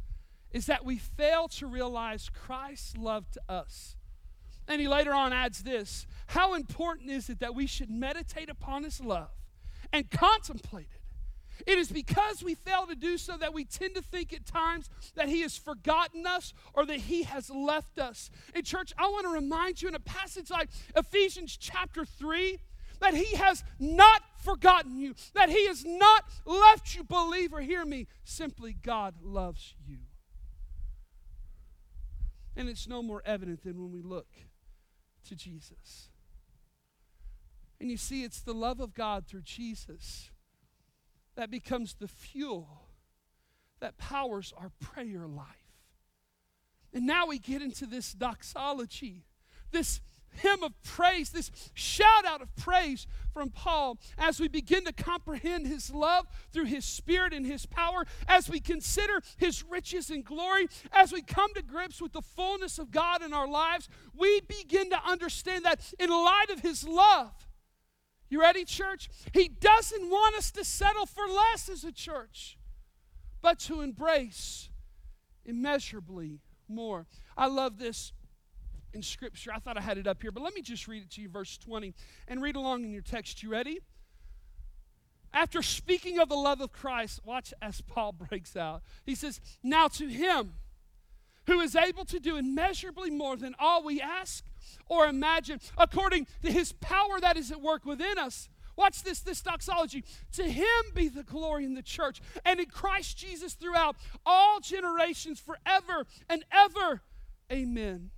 is 0.50 0.66
that 0.66 0.84
we 0.84 0.98
fail 0.98 1.48
to 1.48 1.66
realize 1.66 2.28
Christ's 2.28 2.96
love 2.96 3.30
to 3.30 3.40
us 3.48 3.96
And 4.70 4.80
he 4.80 4.86
later 4.86 5.12
on 5.12 5.32
adds 5.32 5.64
this 5.64 6.06
How 6.28 6.54
important 6.54 7.10
is 7.10 7.28
it 7.28 7.40
that 7.40 7.54
we 7.54 7.66
should 7.66 7.90
meditate 7.90 8.48
upon 8.48 8.84
his 8.84 9.00
love 9.00 9.30
and 9.92 10.10
contemplate 10.10 10.88
it? 10.94 10.99
It 11.66 11.78
is 11.78 11.90
because 11.90 12.42
we 12.42 12.54
fail 12.54 12.86
to 12.86 12.94
do 12.94 13.18
so 13.18 13.36
that 13.36 13.52
we 13.52 13.64
tend 13.64 13.94
to 13.94 14.02
think 14.02 14.32
at 14.32 14.46
times 14.46 14.88
that 15.14 15.28
He 15.28 15.40
has 15.42 15.56
forgotten 15.56 16.26
us 16.26 16.52
or 16.74 16.86
that 16.86 17.00
He 17.00 17.24
has 17.24 17.50
left 17.50 17.98
us. 17.98 18.30
In 18.54 18.62
church, 18.62 18.92
I 18.98 19.08
want 19.08 19.24
to 19.24 19.32
remind 19.32 19.82
you 19.82 19.88
in 19.88 19.94
a 19.94 20.00
passage 20.00 20.50
like 20.50 20.68
Ephesians 20.96 21.56
chapter 21.56 22.04
3 22.04 22.58
that 23.00 23.14
He 23.14 23.36
has 23.36 23.64
not 23.78 24.22
forgotten 24.38 24.98
you, 24.98 25.14
that 25.34 25.48
He 25.48 25.66
has 25.66 25.84
not 25.84 26.24
left 26.44 26.94
you. 26.94 27.04
Believer, 27.04 27.60
hear 27.60 27.84
me. 27.84 28.06
Simply, 28.24 28.72
God 28.72 29.14
loves 29.22 29.74
you. 29.86 29.98
And 32.56 32.68
it's 32.68 32.86
no 32.86 33.02
more 33.02 33.22
evident 33.24 33.62
than 33.62 33.80
when 33.80 33.92
we 33.92 34.02
look 34.02 34.28
to 35.28 35.34
Jesus. 35.34 36.08
And 37.80 37.90
you 37.90 37.96
see, 37.96 38.24
it's 38.24 38.42
the 38.42 38.52
love 38.52 38.80
of 38.80 38.92
God 38.92 39.26
through 39.26 39.42
Jesus 39.42 40.29
that 41.36 41.50
becomes 41.50 41.94
the 41.94 42.08
fuel 42.08 42.68
that 43.80 43.98
powers 43.98 44.52
our 44.56 44.70
prayer 44.80 45.26
life. 45.26 45.46
And 46.92 47.06
now 47.06 47.26
we 47.26 47.38
get 47.38 47.62
into 47.62 47.86
this 47.86 48.12
doxology, 48.12 49.24
this 49.70 50.00
hymn 50.32 50.62
of 50.62 50.72
praise, 50.82 51.30
this 51.30 51.50
shout 51.74 52.24
out 52.24 52.42
of 52.42 52.54
praise 52.56 53.06
from 53.32 53.50
Paul 53.50 53.98
as 54.18 54.40
we 54.40 54.48
begin 54.48 54.84
to 54.84 54.92
comprehend 54.92 55.66
his 55.66 55.92
love 55.92 56.26
through 56.52 56.66
his 56.66 56.84
spirit 56.84 57.32
and 57.32 57.46
his 57.46 57.66
power, 57.66 58.04
as 58.28 58.48
we 58.48 58.60
consider 58.60 59.20
his 59.36 59.64
riches 59.64 60.10
and 60.10 60.24
glory, 60.24 60.68
as 60.92 61.12
we 61.12 61.22
come 61.22 61.52
to 61.54 61.62
grips 61.62 62.00
with 62.00 62.12
the 62.12 62.22
fullness 62.22 62.78
of 62.78 62.90
God 62.90 63.22
in 63.22 63.32
our 63.32 63.48
lives, 63.48 63.88
we 64.16 64.40
begin 64.40 64.90
to 64.90 65.00
understand 65.04 65.64
that 65.64 65.80
in 65.98 66.10
light 66.10 66.50
of 66.50 66.60
his 66.60 66.86
love, 66.86 67.32
you 68.30 68.40
ready, 68.40 68.64
church? 68.64 69.10
He 69.34 69.48
doesn't 69.48 70.08
want 70.08 70.36
us 70.36 70.50
to 70.52 70.64
settle 70.64 71.04
for 71.04 71.26
less 71.26 71.68
as 71.68 71.84
a 71.84 71.92
church, 71.92 72.56
but 73.42 73.58
to 73.60 73.80
embrace 73.80 74.70
immeasurably 75.44 76.40
more. 76.68 77.06
I 77.36 77.46
love 77.46 77.78
this 77.78 78.12
in 78.94 79.02
Scripture. 79.02 79.52
I 79.52 79.58
thought 79.58 79.76
I 79.76 79.82
had 79.82 79.98
it 79.98 80.06
up 80.06 80.22
here, 80.22 80.30
but 80.30 80.42
let 80.42 80.54
me 80.54 80.62
just 80.62 80.88
read 80.88 81.02
it 81.02 81.10
to 81.12 81.20
you, 81.20 81.28
verse 81.28 81.58
20, 81.58 81.92
and 82.28 82.40
read 82.40 82.56
along 82.56 82.84
in 82.84 82.92
your 82.92 83.02
text. 83.02 83.42
You 83.42 83.50
ready? 83.50 83.80
After 85.32 85.62
speaking 85.62 86.18
of 86.18 86.28
the 86.28 86.36
love 86.36 86.60
of 86.60 86.72
Christ, 86.72 87.20
watch 87.24 87.52
as 87.60 87.80
Paul 87.80 88.12
breaks 88.30 88.56
out. 88.56 88.82
He 89.04 89.14
says, 89.14 89.40
Now 89.62 89.88
to 89.88 90.06
him 90.06 90.54
who 91.46 91.60
is 91.60 91.74
able 91.74 92.04
to 92.06 92.20
do 92.20 92.36
immeasurably 92.36 93.10
more 93.10 93.36
than 93.36 93.54
all 93.58 93.82
we 93.82 94.00
ask 94.00 94.44
or 94.88 95.06
imagine, 95.06 95.60
according 95.76 96.26
to 96.42 96.50
his 96.50 96.72
power 96.72 97.20
that 97.20 97.36
is 97.36 97.50
at 97.50 97.60
work 97.60 97.84
within 97.84 98.18
us. 98.18 98.48
Watch 98.76 99.02
this, 99.02 99.20
this 99.20 99.42
doxology. 99.42 100.04
To 100.32 100.44
him 100.44 100.64
be 100.94 101.08
the 101.08 101.22
glory 101.22 101.64
in 101.64 101.74
the 101.74 101.82
church 101.82 102.22
and 102.44 102.58
in 102.58 102.66
Christ 102.66 103.18
Jesus 103.18 103.52
throughout 103.54 103.96
all 104.24 104.60
generations, 104.60 105.38
forever 105.38 106.06
and 106.28 106.44
ever. 106.50 107.02
Amen. 107.52 108.10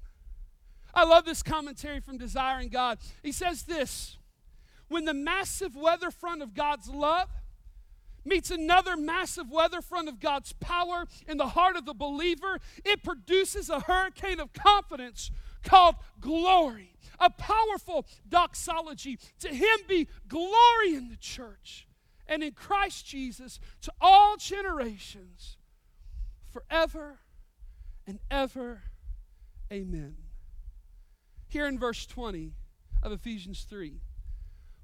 I 0.94 1.04
love 1.04 1.24
this 1.24 1.42
commentary 1.42 2.00
from 2.00 2.18
Desiring 2.18 2.68
God. 2.68 2.98
He 3.22 3.32
says 3.32 3.62
this 3.62 4.18
When 4.88 5.04
the 5.04 5.14
massive 5.14 5.74
weather 5.74 6.10
front 6.10 6.42
of 6.42 6.54
God's 6.54 6.88
love 6.88 7.28
meets 8.24 8.50
another 8.50 8.96
massive 8.96 9.50
weather 9.50 9.80
front 9.80 10.08
of 10.08 10.20
God's 10.20 10.52
power 10.52 11.06
in 11.26 11.38
the 11.38 11.48
heart 11.48 11.76
of 11.76 11.86
the 11.86 11.94
believer, 11.94 12.58
it 12.84 13.02
produces 13.02 13.68
a 13.68 13.80
hurricane 13.80 14.38
of 14.38 14.52
confidence 14.52 15.30
called 15.62 15.96
glory. 16.20 16.96
A 17.18 17.30
powerful 17.30 18.06
doxology. 18.28 19.18
To 19.40 19.48
him 19.48 19.78
be 19.88 20.08
glory 20.28 20.94
in 20.94 21.08
the 21.08 21.16
church 21.16 21.86
and 22.26 22.42
in 22.42 22.52
Christ 22.52 23.06
Jesus 23.06 23.60
to 23.82 23.92
all 24.00 24.36
generations, 24.36 25.56
forever 26.50 27.20
and 28.06 28.18
ever. 28.30 28.82
Amen. 29.72 30.16
Here 31.46 31.66
in 31.66 31.78
verse 31.78 32.06
20 32.06 32.54
of 33.02 33.12
Ephesians 33.12 33.66
3, 33.68 34.00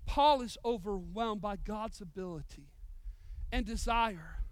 Paul 0.06 0.42
is 0.42 0.58
overwhelmed 0.64 1.40
by 1.40 1.56
God's 1.56 2.00
ability 2.00 2.68
and 3.50 3.64
desire 3.64 4.44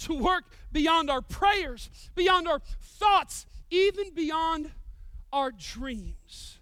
to 0.00 0.14
work 0.14 0.44
beyond 0.70 1.10
our 1.10 1.22
prayers, 1.22 1.90
beyond 2.14 2.46
our 2.46 2.60
thoughts, 2.80 3.46
even 3.70 4.14
beyond 4.14 4.70
our 5.32 5.50
dreams. 5.50 6.58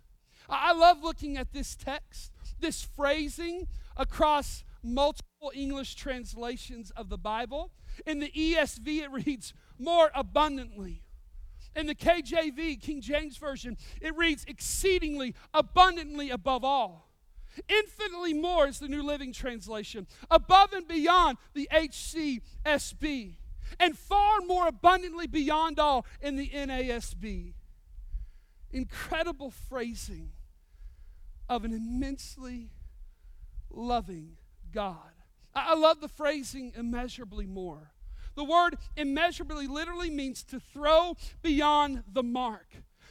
I 0.49 0.73
love 0.73 1.03
looking 1.03 1.37
at 1.37 1.53
this 1.53 1.75
text, 1.75 2.33
this 2.61 2.83
phrasing 2.83 3.67
across 3.97 4.65
multiple 4.83 5.53
English 5.55 5.95
translations 5.95 6.91
of 6.93 7.09
the 7.09 7.19
Bible. 7.19 7.73
In 8.07 8.21
the 8.21 8.31
ESV, 8.31 9.03
it 9.03 9.11
reads 9.11 9.55
more 9.79 10.11
abundantly. 10.15 11.03
In 11.75 11.87
the 11.87 11.95
KJV, 11.95 12.81
King 12.81 13.01
James 13.01 13.37
Version, 13.37 13.77
it 14.01 14.17
reads 14.17 14.45
exceedingly 14.47 15.35
abundantly 15.53 16.31
above 16.31 16.65
all. 16.65 17.11
Infinitely 17.69 18.35
more 18.35 18.67
is 18.69 18.79
the 18.79 18.89
New 18.89 19.03
Living 19.03 19.33
Translation, 19.33 20.07
above 20.31 20.73
and 20.73 20.87
beyond 20.87 21.39
the 21.55 21.69
HCSB, 21.73 23.37
and 23.81 23.99
far 23.99 24.41
more 24.47 24.69
abundantly 24.69 25.27
beyond 25.27 25.79
all 25.79 26.07
in 26.21 26.37
the 26.37 26.49
NASB 26.51 27.55
incredible 28.77 29.51
phrasing 29.51 30.31
of 31.49 31.65
an 31.65 31.73
immensely 31.73 32.71
loving 33.71 34.37
God. 34.73 35.13
I 35.55 35.75
love 35.75 36.01
the 36.01 36.09
phrasing 36.09 36.73
immeasurably 36.77 37.47
more. 37.47 37.93
The 38.35 38.45
word 38.45 38.77
immeasurably 38.97 39.67
literally 39.67 40.11
means 40.11 40.43
to 40.45 40.61
throw 40.61 41.17
beyond 41.41 42.05
the 42.13 42.23
mark. 42.23 42.67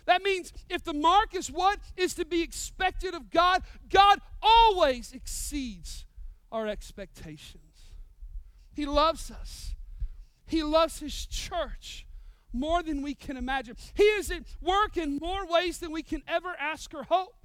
That 0.06 0.22
means 0.22 0.54
if 0.70 0.84
the 0.84 0.94
mark 0.94 1.34
is 1.34 1.52
what 1.52 1.80
is 1.98 2.14
to 2.14 2.26
be 2.26 2.44
expected 2.44 3.16
of 3.16 3.32
God, 3.32 3.64
God 3.90 4.20
always 4.44 5.14
exceeds 5.14 6.06
our 6.52 6.68
expectations. 6.68 7.64
He 8.76 8.86
loves 8.86 9.32
us, 9.32 9.74
He 10.46 10.62
loves 10.62 11.00
His 11.00 11.26
church 11.26 12.06
more 12.56 12.82
than 12.82 13.02
we 13.02 13.14
can 13.14 13.38
imagine. 13.38 13.76
He 13.94 14.04
is 14.04 14.32
at 14.32 14.44
work 14.62 14.98
in 14.98 15.18
more 15.18 15.46
ways 15.46 15.80
than 15.80 15.92
we 15.92 16.04
can 16.04 16.24
ever 16.28 16.56
ask 16.60 16.94
or 16.94 17.04
hope. 17.04 17.36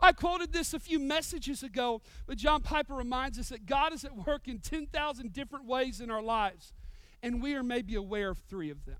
I 0.00 0.12
quoted 0.12 0.52
this 0.52 0.72
a 0.72 0.80
few 0.80 0.98
messages 0.98 1.62
ago, 1.62 2.00
but 2.26 2.38
John 2.38 2.62
Piper 2.62 2.94
reminds 2.94 3.38
us 3.38 3.50
that 3.50 3.66
God 3.66 3.92
is 3.92 4.04
at 4.04 4.16
work 4.16 4.48
in 4.48 4.58
10,000 4.58 5.32
different 5.32 5.66
ways 5.66 6.00
in 6.00 6.10
our 6.10 6.22
lives, 6.22 6.72
and 7.22 7.42
we 7.42 7.54
are 7.54 7.62
maybe 7.62 7.94
aware 7.96 8.30
of 8.30 8.38
three 8.38 8.70
of 8.70 8.86
them. 8.86 8.96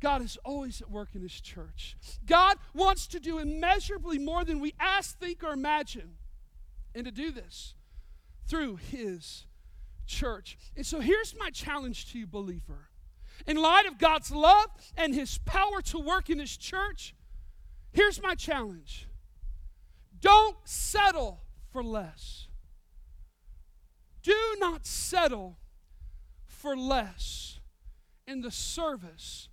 God 0.00 0.22
is 0.22 0.38
always 0.44 0.80
at 0.80 0.90
work 0.90 1.14
in 1.14 1.22
His 1.22 1.40
church. 1.40 1.96
God 2.24 2.56
wants 2.72 3.06
to 3.08 3.20
do 3.20 3.38
immeasurably 3.38 4.18
more 4.18 4.44
than 4.44 4.60
we 4.60 4.74
ask, 4.78 5.18
think, 5.18 5.42
or 5.42 5.52
imagine. 5.52 6.14
And 6.94 7.04
to 7.04 7.10
do 7.10 7.30
this 7.30 7.74
through 8.48 8.76
His 8.76 9.46
church. 10.06 10.56
And 10.76 10.86
so 10.86 11.00
here's 11.00 11.34
my 11.36 11.50
challenge 11.50 12.12
to 12.12 12.18
you, 12.18 12.26
believer 12.26 12.87
in 13.46 13.56
light 13.56 13.86
of 13.86 13.98
God's 13.98 14.30
love 14.30 14.68
and 14.96 15.14
His 15.14 15.38
power 15.38 15.80
to 15.82 15.98
work 15.98 16.30
in 16.30 16.38
His 16.38 16.56
church, 16.56 17.14
here's 17.92 18.22
my 18.22 18.34
challenge 18.34 19.06
don't 20.20 20.56
settle 20.64 21.40
for 21.72 21.82
less. 21.82 22.48
Do 24.22 24.56
not 24.58 24.84
settle 24.84 25.58
for 26.44 26.76
less 26.76 27.60
in 28.26 28.40
the 28.40 28.50
service 28.50 29.48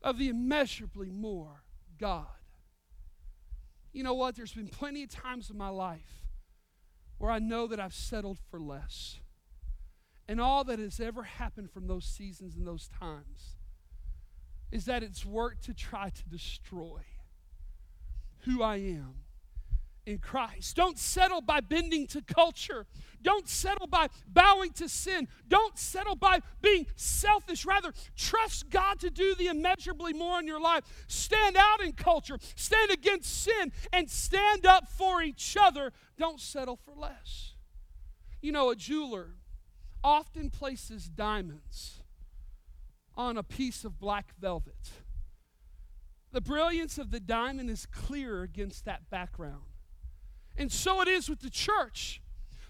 of 0.00 0.18
the 0.18 0.28
immeasurably 0.28 1.10
more 1.10 1.64
God. 1.98 2.26
You 3.92 4.02
know 4.02 4.14
what? 4.14 4.36
There's 4.36 4.52
been 4.52 4.68
plenty 4.68 5.02
of 5.02 5.10
times 5.10 5.50
in 5.50 5.56
my 5.56 5.68
life 5.68 6.24
where 7.18 7.30
I 7.30 7.38
know 7.38 7.66
that 7.66 7.80
I've 7.80 7.94
settled 7.94 8.38
for 8.50 8.60
less 8.60 9.20
and 10.28 10.40
all 10.40 10.64
that 10.64 10.78
has 10.78 11.00
ever 11.00 11.22
happened 11.22 11.70
from 11.70 11.86
those 11.86 12.04
seasons 12.04 12.56
and 12.56 12.66
those 12.66 12.88
times 12.98 13.56
is 14.72 14.86
that 14.86 15.02
it's 15.02 15.24
worked 15.24 15.64
to 15.64 15.74
try 15.74 16.10
to 16.10 16.28
destroy 16.28 17.00
who 18.44 18.62
I 18.62 18.76
am 18.76 19.14
in 20.06 20.18
Christ. 20.18 20.76
Don't 20.76 20.98
settle 20.98 21.40
by 21.40 21.60
bending 21.60 22.06
to 22.08 22.22
culture. 22.22 22.86
Don't 23.22 23.48
settle 23.48 23.86
by 23.86 24.08
bowing 24.26 24.70
to 24.72 24.88
sin. 24.88 25.28
Don't 25.48 25.78
settle 25.78 26.16
by 26.16 26.40
being 26.60 26.86
selfish. 26.96 27.64
Rather, 27.64 27.92
trust 28.16 28.68
God 28.68 29.00
to 29.00 29.10
do 29.10 29.34
the 29.34 29.46
immeasurably 29.46 30.12
more 30.12 30.38
in 30.40 30.46
your 30.46 30.60
life. 30.60 30.84
Stand 31.06 31.56
out 31.56 31.80
in 31.80 31.92
culture, 31.92 32.38
stand 32.54 32.90
against 32.90 33.44
sin, 33.44 33.72
and 33.92 34.10
stand 34.10 34.66
up 34.66 34.88
for 34.88 35.22
each 35.22 35.56
other. 35.58 35.92
Don't 36.18 36.40
settle 36.40 36.76
for 36.76 36.94
less. 36.94 37.54
You 38.42 38.52
know, 38.52 38.70
a 38.70 38.76
jeweler 38.76 39.30
often 40.04 40.50
places 40.50 41.08
diamonds 41.08 42.02
on 43.16 43.38
a 43.38 43.42
piece 43.42 43.84
of 43.84 43.98
black 43.98 44.34
velvet. 44.38 44.90
The 46.30 46.42
brilliance 46.42 46.98
of 46.98 47.10
the 47.10 47.20
diamond 47.20 47.70
is 47.70 47.86
clear 47.86 48.42
against 48.42 48.84
that 48.84 49.08
background. 49.08 49.62
And 50.56 50.70
so 50.70 51.00
it 51.00 51.08
is 51.08 51.28
with 51.28 51.40
the 51.40 51.50
church. 51.50 52.20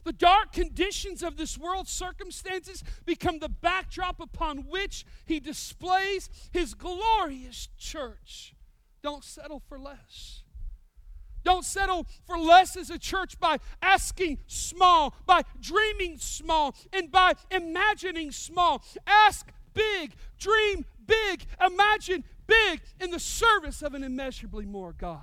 The 0.05 0.13
dark 0.13 0.53
conditions 0.53 1.23
of 1.23 1.37
this 1.37 1.59
world's 1.59 1.91
circumstances 1.91 2.85
become 3.07 3.39
the 3.39 3.49
backdrop 3.49 4.21
upon 4.21 4.69
which 4.69 5.05
he 5.25 5.41
displays 5.41 6.29
his 6.53 6.75
glorious 6.75 7.69
church. 7.79 8.55
Don't 9.03 9.25
settle 9.25 9.61
for 9.67 9.79
less. 9.79 10.44
Don't 11.45 11.65
settle 11.65 12.07
for 12.27 12.39
less 12.39 12.77
as 12.77 12.91
a 12.91 12.99
church 12.99 13.39
by 13.39 13.59
asking 13.83 14.39
small, 14.47 15.15
by 15.27 15.43
dreaming 15.61 16.17
small, 16.19 16.75
and 16.93 17.13
by 17.13 17.35
imagining 17.51 18.33
small. 18.33 18.83
Ask 19.07 19.53
big, 19.75 20.15
dream 20.39 20.87
big, 21.07 21.45
imagine 21.65 22.25
big 22.47 22.81
in 22.99 23.11
the 23.11 23.21
service 23.21 23.83
of 23.83 23.95
an 23.95 24.03
immeasurably 24.03 24.65
more 24.65 24.93
God. 24.93 25.21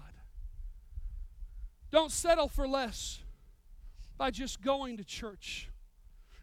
Don't 1.91 2.11
settle 2.11 2.47
for 2.47 2.67
less 2.67 3.19
by 4.17 4.29
just 4.29 4.61
going 4.61 4.97
to 4.97 5.03
church. 5.03 5.69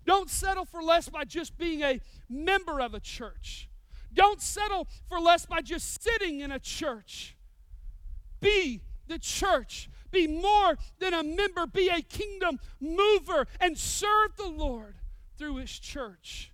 Don't 0.05 0.29
settle 0.29 0.65
for 0.65 0.83
less 0.83 1.09
by 1.09 1.25
just 1.25 1.57
being 1.57 1.83
a 1.83 2.01
member 2.29 2.81
of 2.81 2.95
a 2.95 3.01
church. 3.01 3.69
Don't 4.13 4.41
settle 4.41 4.89
for 5.09 5.21
less 5.21 5.47
by 5.47 5.61
just 5.61 6.03
sitting 6.03 6.41
in 6.41 6.51
a 6.51 6.59
church. 6.59 7.37
Be 8.41 8.81
the 9.09 9.19
church. 9.19 9.91
Be 10.11 10.27
more 10.27 10.79
than 10.99 11.15
a 11.15 11.23
member. 11.23 11.67
Be 11.67 11.89
a 11.89 12.01
kingdom 12.01 12.61
mover 12.81 13.47
and 13.61 13.77
serve 13.77 14.37
the 14.37 14.49
Lord 14.49 14.97
through 15.37 15.57
His 15.57 15.79
church. 15.79 16.53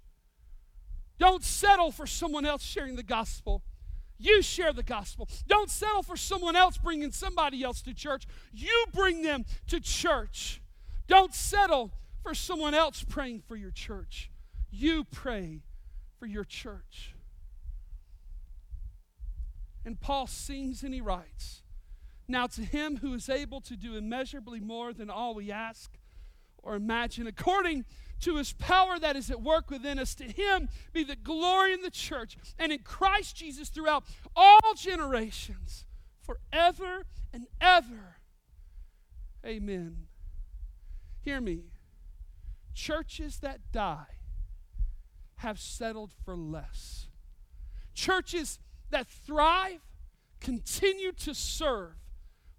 Don't 1.18 1.44
settle 1.44 1.92
for 1.92 2.06
someone 2.06 2.44
else 2.44 2.62
sharing 2.62 2.96
the 2.96 3.02
gospel. 3.02 3.62
You 4.18 4.42
share 4.42 4.72
the 4.72 4.82
gospel. 4.82 5.28
Don't 5.46 5.70
settle 5.70 6.02
for 6.02 6.16
someone 6.16 6.56
else 6.56 6.78
bringing 6.78 7.12
somebody 7.12 7.62
else 7.62 7.82
to 7.82 7.94
church. 7.94 8.26
You 8.52 8.86
bring 8.92 9.22
them 9.22 9.44
to 9.68 9.80
church. 9.80 10.62
Don't 11.06 11.34
settle 11.34 11.92
for 12.22 12.34
someone 12.34 12.74
else 12.74 13.04
praying 13.06 13.42
for 13.46 13.56
your 13.56 13.70
church. 13.70 14.30
You 14.70 15.04
pray 15.04 15.62
for 16.18 16.26
your 16.26 16.44
church. 16.44 17.14
And 19.84 20.00
Paul 20.00 20.26
sings 20.26 20.82
and 20.82 20.94
he 20.94 21.00
writes 21.00 21.63
Now 22.26 22.46
to 22.48 22.62
him 22.62 22.98
who 22.98 23.14
is 23.14 23.28
able 23.28 23.60
to 23.62 23.76
do 23.76 23.96
immeasurably 23.96 24.60
more 24.60 24.92
than 24.92 25.10
all 25.10 25.34
we 25.34 25.52
ask 25.52 25.90
or 26.62 26.74
imagine, 26.74 27.26
according 27.26 27.84
to 28.20 28.36
his 28.36 28.54
power 28.54 28.98
that 28.98 29.16
is 29.16 29.30
at 29.30 29.42
work 29.42 29.70
within 29.70 29.98
us, 29.98 30.14
to 30.14 30.24
him 30.24 30.68
be 30.92 31.04
the 31.04 31.16
glory 31.16 31.74
in 31.74 31.82
the 31.82 31.90
church 31.90 32.38
and 32.58 32.72
in 32.72 32.78
Christ 32.78 33.36
Jesus 33.36 33.68
throughout 33.68 34.04
all 34.34 34.74
generations, 34.76 35.84
forever 36.22 37.04
and 37.32 37.46
ever. 37.60 38.16
Amen. 39.44 40.06
Hear 41.20 41.40
me. 41.40 41.64
Churches 42.74 43.38
that 43.40 43.60
die 43.72 44.06
have 45.36 45.60
settled 45.60 46.12
for 46.24 46.34
less. 46.34 47.08
Churches 47.92 48.58
that 48.90 49.06
thrive 49.06 49.80
continue 50.40 51.12
to 51.12 51.34
serve 51.34 51.92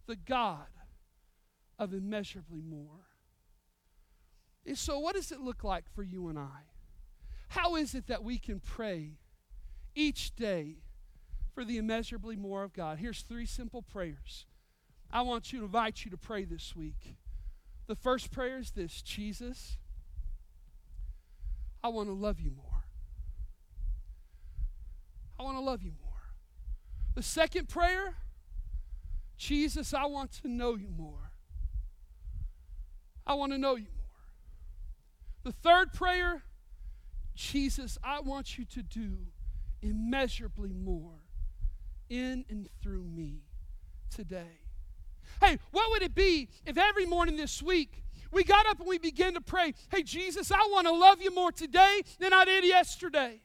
the 0.07 0.15
God 0.15 0.67
of 1.77 1.93
immeasurably 1.93 2.61
more. 2.61 3.05
And 4.65 4.77
so, 4.77 4.99
what 4.99 5.15
does 5.15 5.31
it 5.31 5.39
look 5.39 5.63
like 5.63 5.85
for 5.93 6.03
you 6.03 6.27
and 6.27 6.39
I? 6.39 6.63
How 7.49 7.75
is 7.75 7.93
it 7.93 8.07
that 8.07 8.23
we 8.23 8.37
can 8.37 8.59
pray 8.59 9.19
each 9.93 10.35
day 10.35 10.77
for 11.53 11.63
the 11.63 11.77
immeasurably 11.77 12.35
more 12.35 12.63
of 12.63 12.73
God? 12.73 12.97
Here's 12.97 13.21
three 13.21 13.45
simple 13.45 13.81
prayers. 13.81 14.45
I 15.11 15.21
want 15.21 15.53
you 15.53 15.59
to 15.59 15.65
invite 15.65 16.03
you 16.03 16.11
to 16.11 16.17
pray 16.17 16.43
this 16.43 16.75
week. 16.75 17.17
The 17.87 17.95
first 17.95 18.31
prayer 18.31 18.57
is 18.57 18.71
this 18.71 19.01
Jesus, 19.01 19.77
I 21.83 21.89
want 21.89 22.09
to 22.09 22.13
love 22.13 22.39
you 22.39 22.51
more. 22.51 22.85
I 25.39 25.43
want 25.43 25.57
to 25.57 25.63
love 25.63 25.83
you 25.83 25.91
more. 26.01 26.13
The 27.13 27.21
second 27.21 27.69
prayer, 27.69 28.15
Jesus, 29.37 29.93
I 29.93 30.05
want 30.05 30.31
to 30.43 30.47
know 30.47 30.75
you 30.75 30.89
more. 30.95 31.31
I 33.27 33.33
want 33.33 33.51
to 33.51 33.57
know 33.57 33.75
you 33.75 33.87
more. 33.97 34.05
The 35.43 35.51
third 35.51 35.93
prayer, 35.93 36.43
Jesus, 37.35 37.97
I 38.03 38.19
want 38.21 38.57
you 38.57 38.65
to 38.65 38.81
do 38.81 39.17
immeasurably 39.81 40.73
more 40.73 41.19
in 42.09 42.45
and 42.49 42.69
through 42.81 43.03
me 43.03 43.41
today. 44.09 44.61
Hey, 45.41 45.57
what 45.71 45.91
would 45.91 46.01
it 46.01 46.15
be 46.15 46.49
if 46.65 46.77
every 46.77 47.05
morning 47.05 47.35
this 47.35 47.61
week 47.61 48.03
we 48.31 48.43
got 48.43 48.65
up 48.67 48.79
and 48.79 48.87
we 48.87 48.97
began 48.97 49.33
to 49.33 49.41
pray, 49.41 49.73
Hey, 49.89 50.03
Jesus, 50.03 50.51
I 50.51 50.67
want 50.71 50.87
to 50.87 50.93
love 50.93 51.21
you 51.21 51.33
more 51.33 51.51
today 51.51 52.01
than 52.19 52.33
I 52.33 52.45
did 52.45 52.63
yesterday. 52.63 53.41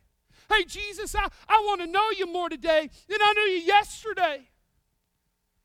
Hey, 0.48 0.64
Jesus, 0.64 1.14
I, 1.14 1.28
I 1.48 1.62
want 1.66 1.80
to 1.80 1.86
know 1.86 2.10
you 2.16 2.26
more 2.26 2.48
today 2.48 2.90
than 3.08 3.18
I 3.20 3.32
knew 3.34 3.52
you 3.52 3.66
yesterday. 3.66 4.49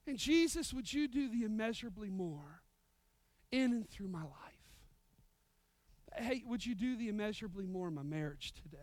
And 0.07 0.17
Jesus, 0.17 0.73
would 0.73 0.91
you 0.91 1.07
do 1.07 1.29
the 1.29 1.43
immeasurably 1.43 2.09
more 2.09 2.61
in 3.51 3.73
and 3.73 3.89
through 3.89 4.09
my 4.09 4.21
life? 4.21 4.31
Hey, 6.17 6.43
would 6.45 6.65
you 6.65 6.75
do 6.75 6.95
the 6.95 7.09
immeasurably 7.09 7.65
more 7.65 7.87
in 7.87 7.95
my 7.95 8.03
marriage 8.03 8.53
today? 8.53 8.77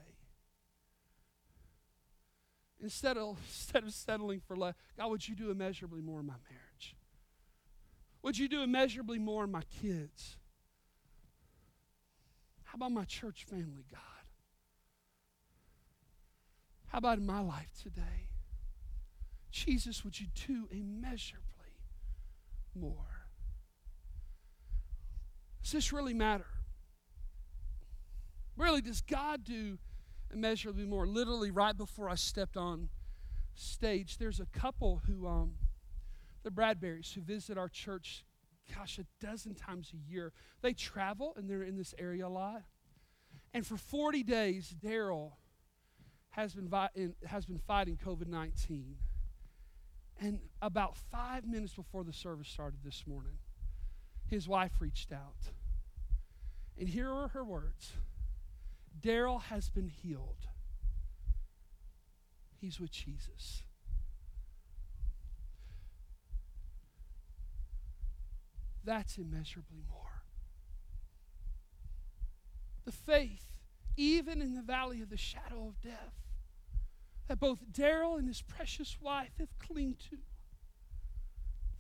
Instead 2.80 3.16
of, 3.16 3.38
instead 3.46 3.84
of 3.84 3.92
settling 3.92 4.40
for 4.40 4.56
less, 4.56 4.74
God, 4.96 5.10
would 5.10 5.28
you 5.28 5.36
do 5.36 5.50
immeasurably 5.50 6.00
more 6.00 6.20
in 6.20 6.26
my 6.26 6.34
marriage? 6.50 6.96
Would 8.22 8.38
you 8.38 8.48
do 8.48 8.62
immeasurably 8.62 9.18
more 9.18 9.44
in 9.44 9.50
my 9.50 9.62
kids? 9.80 10.36
How 12.64 12.76
about 12.76 12.92
my 12.92 13.04
church 13.04 13.44
family, 13.44 13.84
God? 13.90 14.00
How 16.86 16.98
about 16.98 17.18
in 17.18 17.26
my 17.26 17.40
life 17.40 17.72
today? 17.82 18.31
Jesus, 19.52 20.02
would 20.02 20.18
you 20.18 20.26
do 20.46 20.66
immeasurably 20.70 21.76
more? 22.74 23.26
Does 25.62 25.72
this 25.72 25.92
really 25.92 26.14
matter? 26.14 26.46
Really, 28.56 28.80
does 28.80 29.02
God 29.02 29.44
do 29.44 29.78
immeasurably 30.32 30.86
more? 30.86 31.06
Literally, 31.06 31.50
right 31.50 31.76
before 31.76 32.08
I 32.08 32.14
stepped 32.14 32.56
on 32.56 32.88
stage, 33.54 34.18
there's 34.18 34.40
a 34.40 34.46
couple 34.46 35.02
who 35.06 35.26
um, 35.26 35.52
the 36.42 36.50
Bradberries, 36.50 37.12
who 37.12 37.20
visit 37.20 37.58
our 37.58 37.68
church, 37.68 38.24
gosh, 38.74 38.98
a 38.98 39.04
dozen 39.24 39.54
times 39.54 39.92
a 39.92 40.10
year. 40.10 40.32
They 40.62 40.72
travel 40.72 41.34
and 41.36 41.48
they're 41.48 41.62
in 41.62 41.76
this 41.76 41.94
area 41.98 42.26
a 42.26 42.28
lot. 42.28 42.62
And 43.54 43.66
for 43.66 43.76
40 43.76 44.22
days, 44.22 44.74
Daryl 44.82 45.32
has 46.30 46.54
been, 46.54 46.68
vi- 46.68 46.88
has 47.26 47.44
been 47.44 47.58
fighting 47.58 47.98
COVID 48.02 48.28
19. 48.28 48.96
And 50.20 50.40
about 50.60 50.96
five 50.96 51.46
minutes 51.46 51.74
before 51.74 52.04
the 52.04 52.12
service 52.12 52.48
started 52.48 52.80
this 52.84 53.04
morning, 53.06 53.38
his 54.28 54.48
wife 54.48 54.72
reached 54.80 55.12
out. 55.12 55.50
And 56.78 56.88
here 56.88 57.10
are 57.10 57.28
her 57.28 57.44
words 57.44 57.92
Daryl 59.00 59.42
has 59.42 59.68
been 59.68 59.88
healed. 59.88 60.46
He's 62.60 62.78
with 62.78 62.92
Jesus. 62.92 63.62
That's 68.84 69.16
immeasurably 69.16 69.82
more. 69.88 70.22
The 72.84 72.92
faith, 72.92 73.46
even 73.96 74.42
in 74.42 74.54
the 74.54 74.62
valley 74.62 75.02
of 75.02 75.10
the 75.10 75.16
shadow 75.16 75.68
of 75.68 75.80
death, 75.80 76.14
that 77.32 77.40
both 77.40 77.60
Daryl 77.72 78.18
and 78.18 78.28
his 78.28 78.42
precious 78.42 78.98
wife 79.00 79.30
have 79.38 79.58
clung 79.58 79.94
to. 80.10 80.18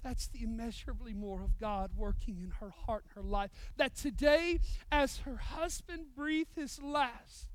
That's 0.02 0.26
the 0.26 0.44
immeasurably 0.44 1.12
more 1.12 1.44
of 1.44 1.58
God 1.60 1.90
working 1.94 2.38
in 2.42 2.52
her 2.60 2.70
heart 2.70 3.04
and 3.04 3.22
her 3.22 3.30
life. 3.30 3.50
That 3.76 3.94
today, 3.94 4.60
as 4.90 5.18
her 5.18 5.36
husband 5.36 6.14
breathed 6.16 6.56
his 6.56 6.80
last, 6.82 7.50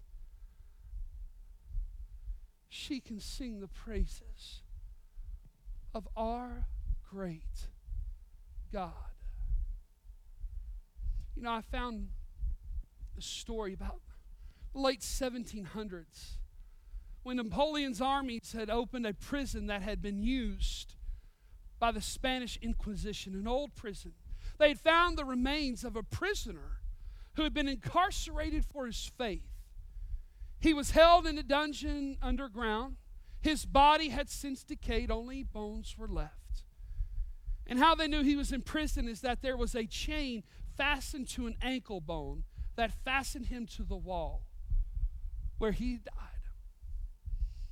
she 2.70 3.00
can 3.00 3.20
sing 3.20 3.62
the 3.62 3.68
praises 3.68 4.62
of 5.92 6.08
our 6.16 6.68
great 7.10 7.70
God. 8.72 8.94
You 11.36 11.42
know, 11.42 11.52
I 11.52 11.62
found 11.62 12.10
a 13.18 13.24
story 13.24 13.74
about 13.74 14.02
the 14.76 14.82
late 14.82 15.02
1700s 15.02 16.38
when 17.28 17.36
Napoleon's 17.36 18.00
armies 18.00 18.56
had 18.58 18.70
opened 18.70 19.06
a 19.06 19.14
prison 19.14 19.68
that 19.68 19.82
had 19.82 20.02
been 20.02 20.24
used 20.24 20.96
by 21.78 21.92
the 21.92 22.00
Spanish 22.00 22.58
Inquisition, 22.62 23.36
an 23.36 23.46
old 23.46 23.76
prison. 23.76 24.14
They 24.58 24.70
had 24.70 24.80
found 24.80 25.18
the 25.18 25.26
remains 25.26 25.84
of 25.84 25.98
a 25.98 26.04
prisoner 26.04 26.80
who 27.36 27.44
had 27.44 27.54
been 27.54 27.68
incarcerated 27.68 28.64
for 28.64 28.86
his 28.86 29.12
faith. 29.18 29.50
He 30.62 30.74
was 30.74 30.92
held 30.92 31.28
in 31.28 31.38
a 31.38 31.44
dungeon 31.44 32.16
underground. 32.22 32.96
His 33.42 33.66
body 33.66 34.08
had 34.08 34.30
since 34.30 34.64
decayed, 34.64 35.12
only 35.12 35.44
bones 35.44 35.98
were 35.98 36.08
left. 36.08 36.64
And 37.68 37.78
how 37.78 37.94
they 37.94 38.08
knew 38.08 38.24
he 38.24 38.38
was 38.38 38.54
in 38.54 38.62
prison 38.62 39.10
is 39.10 39.20
that 39.20 39.42
there 39.42 39.58
was 39.58 39.76
a 39.76 39.86
chain 39.86 40.44
fastened 40.78 41.28
to 41.32 41.46
an 41.46 41.58
ankle 41.62 42.00
bone 42.00 42.46
that 42.78 42.94
fastened 43.04 43.48
him 43.48 43.66
to 43.76 43.84
the 43.84 43.98
wall 43.98 44.46
where 45.58 45.74
he 45.74 45.98
died. 45.98 46.27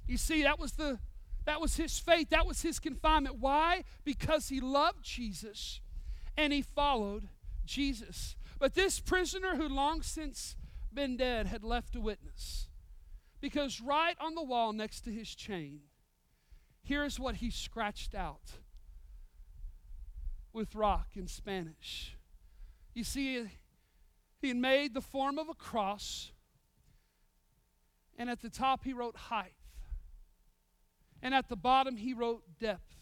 You 0.08 0.18
see, 0.18 0.44
that 0.44 0.60
was 0.60 0.74
the 0.74 1.00
that 1.46 1.62
was 1.62 1.76
his 1.76 2.00
faith, 2.00 2.30
that 2.30 2.48
was 2.48 2.62
his 2.62 2.80
confinement. 2.80 3.38
Why? 3.40 3.84
Because 4.04 4.50
he 4.50 4.60
loved 4.60 5.04
Jesus 5.04 5.80
and 6.36 6.52
he 6.52 6.62
followed 6.62 7.30
Jesus. 7.66 8.36
But 8.58 8.74
this 8.74 9.00
prisoner 9.00 9.56
who 9.56 9.68
long 9.70 10.02
since 10.02 10.56
been 10.92 11.18
dead 11.18 11.48
had 11.48 11.64
left 11.64 11.96
a 11.96 12.00
witness. 12.00 12.68
Because 13.42 13.80
right 13.80 14.16
on 14.20 14.34
the 14.34 14.44
wall 14.44 14.74
next 14.74 15.02
to 15.02 15.12
his 15.12 15.36
chain, 15.36 15.82
here's 16.82 17.20
what 17.20 17.36
he 17.36 17.52
scratched 17.52 18.16
out 18.16 18.54
with 20.52 20.74
rock 20.74 21.10
in 21.16 21.28
Spanish. 21.28 22.16
You 22.94 23.04
see, 23.04 23.46
he 24.42 24.54
made 24.54 24.94
the 24.94 25.02
form 25.02 25.38
of 25.38 25.50
a 25.50 25.54
cross, 25.54 26.32
and 28.18 28.30
at 28.30 28.42
the 28.42 28.50
top 28.50 28.86
he 28.86 28.94
wrote 28.94 29.16
height, 29.16 29.54
and 31.26 31.34
at 31.34 31.50
the 31.50 31.56
bottom 31.56 31.98
he 31.98 32.14
wrote 32.14 32.44
depth. 32.60 32.98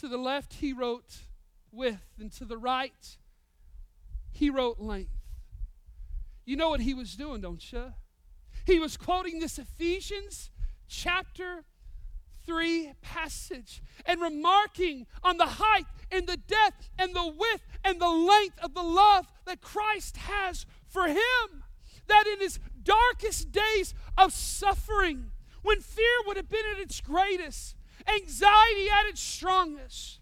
To 0.00 0.08
the 0.08 0.16
left 0.16 0.54
he 0.54 0.72
wrote 0.72 1.18
width, 1.70 2.18
and 2.18 2.32
to 2.32 2.44
the 2.44 2.58
right 2.58 3.16
he 4.32 4.50
wrote 4.50 4.80
length. 4.80 5.12
You 6.44 6.56
know 6.56 6.68
what 6.68 6.80
he 6.80 6.94
was 6.94 7.14
doing, 7.14 7.42
don't 7.42 7.72
you? 7.72 7.92
He 8.66 8.80
was 8.80 8.96
quoting 8.96 9.38
this 9.38 9.56
Ephesians 9.56 10.50
chapter 10.88 11.62
3 12.44 12.94
passage 13.00 13.80
and 14.04 14.20
remarking 14.20 15.06
on 15.22 15.36
the 15.36 15.46
height 15.46 15.86
and 16.10 16.26
the 16.26 16.38
depth 16.38 16.90
and 16.98 17.14
the 17.14 17.32
width 17.38 17.62
and 17.84 18.00
the 18.00 18.08
length 18.08 18.58
of 18.64 18.74
the 18.74 18.82
love 18.82 19.28
that 19.46 19.60
Christ 19.60 20.16
has 20.16 20.66
for 20.88 21.06
him. 21.06 21.62
That 22.08 22.24
in 22.26 22.40
his 22.40 22.58
darkest 22.82 23.52
days 23.52 23.94
of 24.16 24.32
suffering, 24.32 25.30
when 25.62 25.80
fear 25.80 26.04
would 26.26 26.36
have 26.36 26.48
been 26.48 26.64
at 26.74 26.80
its 26.80 27.00
greatest, 27.00 27.76
anxiety 28.06 28.88
at 28.90 29.06
its 29.06 29.20
strongest, 29.20 30.20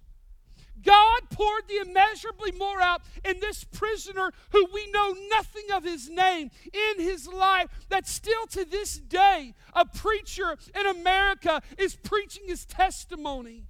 God 0.82 1.22
poured 1.30 1.68
the 1.68 1.88
immeasurably 1.88 2.52
more 2.52 2.80
out 2.80 3.02
in 3.24 3.40
this 3.40 3.64
prisoner 3.64 4.30
who 4.50 4.68
we 4.72 4.90
know 4.90 5.16
nothing 5.30 5.64
of 5.72 5.84
his 5.84 6.08
name 6.08 6.50
in 6.72 7.02
his 7.02 7.26
life, 7.26 7.68
that 7.88 8.06
still 8.06 8.46
to 8.50 8.64
this 8.64 8.98
day, 8.98 9.54
a 9.74 9.84
preacher 9.84 10.56
in 10.78 10.86
America 10.86 11.62
is 11.78 11.96
preaching 11.96 12.44
his 12.46 12.64
testimony. 12.64 13.64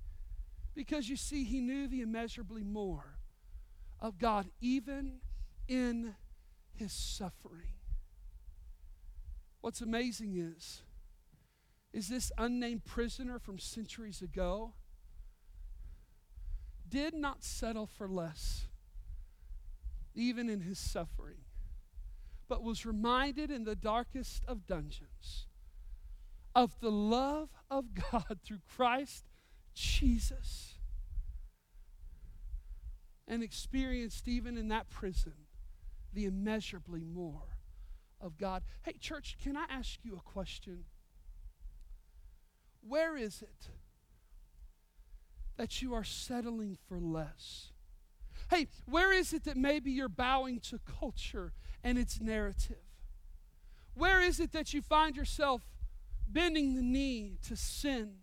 Because 0.74 1.08
you 1.08 1.16
see, 1.16 1.44
he 1.44 1.60
knew 1.60 1.88
the 1.88 2.02
immeasurably 2.02 2.62
more 2.62 3.16
of 4.00 4.18
God, 4.18 4.46
even 4.60 5.20
in 5.68 6.14
his 6.74 6.92
suffering. 6.92 7.72
What's 9.62 9.80
amazing 9.80 10.36
is, 10.36 10.82
is 11.96 12.08
this 12.08 12.30
unnamed 12.36 12.84
prisoner 12.84 13.38
from 13.38 13.58
centuries 13.58 14.20
ago 14.20 14.74
did 16.86 17.14
not 17.14 17.42
settle 17.42 17.86
for 17.86 18.06
less, 18.06 18.66
even 20.14 20.50
in 20.50 20.60
his 20.60 20.78
suffering, 20.78 21.38
but 22.50 22.62
was 22.62 22.84
reminded 22.84 23.50
in 23.50 23.64
the 23.64 23.74
darkest 23.74 24.44
of 24.46 24.66
dungeons 24.66 25.46
of 26.54 26.78
the 26.80 26.90
love 26.90 27.48
of 27.70 27.86
God 28.12 28.40
through 28.44 28.60
Christ 28.76 29.24
Jesus 29.72 30.74
and 33.26 33.42
experienced 33.42 34.28
even 34.28 34.58
in 34.58 34.68
that 34.68 34.90
prison 34.90 35.32
the 36.12 36.26
immeasurably 36.26 37.04
more 37.04 37.56
of 38.20 38.36
God. 38.36 38.62
Hey, 38.82 38.96
church, 39.00 39.38
can 39.42 39.56
I 39.56 39.64
ask 39.70 40.00
you 40.02 40.14
a 40.14 40.30
question? 40.30 40.84
Where 42.86 43.16
is 43.16 43.42
it 43.42 43.68
that 45.56 45.82
you 45.82 45.94
are 45.94 46.04
settling 46.04 46.76
for 46.88 46.98
less? 47.00 47.72
Hey, 48.50 48.68
where 48.84 49.12
is 49.12 49.32
it 49.32 49.44
that 49.44 49.56
maybe 49.56 49.90
you're 49.90 50.08
bowing 50.08 50.60
to 50.60 50.78
culture 50.78 51.52
and 51.82 51.98
its 51.98 52.20
narrative? 52.20 52.84
Where 53.94 54.20
is 54.20 54.38
it 54.38 54.52
that 54.52 54.74
you 54.74 54.82
find 54.82 55.16
yourself 55.16 55.62
bending 56.28 56.74
the 56.74 56.82
knee 56.82 57.38
to 57.48 57.56
sin? 57.56 58.18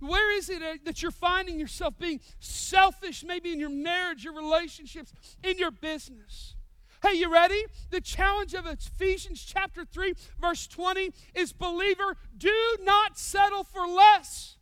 Where 0.00 0.36
is 0.36 0.50
it 0.50 0.84
that 0.84 1.00
you're 1.00 1.12
finding 1.12 1.60
yourself 1.60 1.96
being 1.96 2.20
selfish, 2.40 3.22
maybe 3.24 3.52
in 3.52 3.60
your 3.60 3.70
marriage, 3.70 4.24
your 4.24 4.34
relationships, 4.34 5.12
in 5.44 5.58
your 5.58 5.70
business? 5.70 6.56
Hey, 7.04 7.18
you 7.18 7.32
ready? 7.32 7.64
The 7.90 8.00
challenge 8.00 8.54
of 8.54 8.64
Ephesians 8.64 9.42
chapter 9.42 9.84
3, 9.84 10.14
verse 10.40 10.68
20 10.68 11.10
is 11.34 11.52
believer, 11.52 12.16
do 12.38 12.54
not 12.80 13.18
settle 13.18 13.64
for 13.64 13.88
less. 13.88 14.56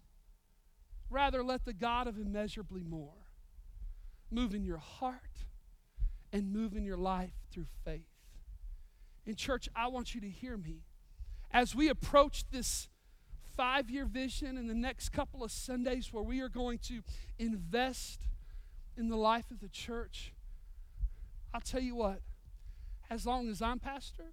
Rather, 1.10 1.44
let 1.44 1.66
the 1.66 1.74
God 1.74 2.06
of 2.06 2.16
immeasurably 2.16 2.82
more 2.82 3.12
move 4.30 4.54
in 4.54 4.64
your 4.64 4.78
heart 4.78 5.44
and 6.32 6.50
move 6.50 6.74
in 6.74 6.84
your 6.86 6.96
life 6.96 7.34
through 7.52 7.66
faith. 7.84 8.06
In 9.26 9.34
church, 9.34 9.68
I 9.76 9.88
want 9.88 10.14
you 10.14 10.20
to 10.22 10.28
hear 10.28 10.56
me. 10.56 10.84
As 11.50 11.74
we 11.74 11.90
approach 11.90 12.44
this 12.50 12.88
five 13.54 13.90
year 13.90 14.06
vision 14.06 14.56
in 14.56 14.66
the 14.66 14.74
next 14.74 15.10
couple 15.10 15.44
of 15.44 15.52
Sundays 15.52 16.10
where 16.10 16.22
we 16.22 16.40
are 16.40 16.48
going 16.48 16.78
to 16.78 17.02
invest 17.38 18.28
in 18.96 19.08
the 19.08 19.16
life 19.16 19.50
of 19.50 19.60
the 19.60 19.68
church, 19.68 20.32
I'll 21.52 21.60
tell 21.60 21.82
you 21.82 21.96
what, 21.96 22.20
as 23.10 23.26
long 23.26 23.48
as 23.48 23.60
I'm 23.60 23.80
pastor, 23.80 24.32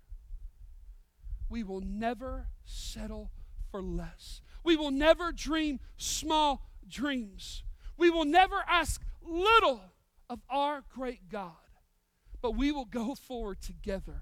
we 1.49 1.63
will 1.63 1.81
never 1.81 2.49
settle 2.63 3.31
for 3.71 3.81
less. 3.81 4.41
We 4.63 4.75
will 4.75 4.91
never 4.91 5.31
dream 5.31 5.79
small 5.97 6.69
dreams. 6.87 7.63
We 7.97 8.09
will 8.09 8.25
never 8.25 8.63
ask 8.67 9.01
little 9.21 9.81
of 10.29 10.41
our 10.49 10.83
great 10.93 11.29
God, 11.29 11.53
but 12.41 12.55
we 12.55 12.71
will 12.71 12.85
go 12.85 13.15
forward 13.15 13.61
together 13.61 14.21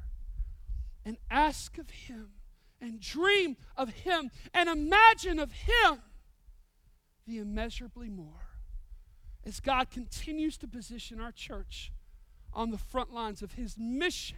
and 1.03 1.17
ask 1.29 1.77
of 1.77 1.89
Him 1.89 2.29
and 2.79 2.99
dream 2.99 3.57
of 3.75 3.89
Him 3.89 4.31
and 4.53 4.69
imagine 4.69 5.39
of 5.39 5.51
Him 5.51 6.01
the 7.27 7.39
immeasurably 7.39 8.09
more. 8.09 8.47
As 9.43 9.59
God 9.59 9.89
continues 9.91 10.57
to 10.59 10.67
position 10.67 11.19
our 11.19 11.31
church 11.31 11.91
on 12.53 12.71
the 12.71 12.77
front 12.77 13.13
lines 13.13 13.41
of 13.41 13.53
His 13.53 13.77
mission 13.77 14.37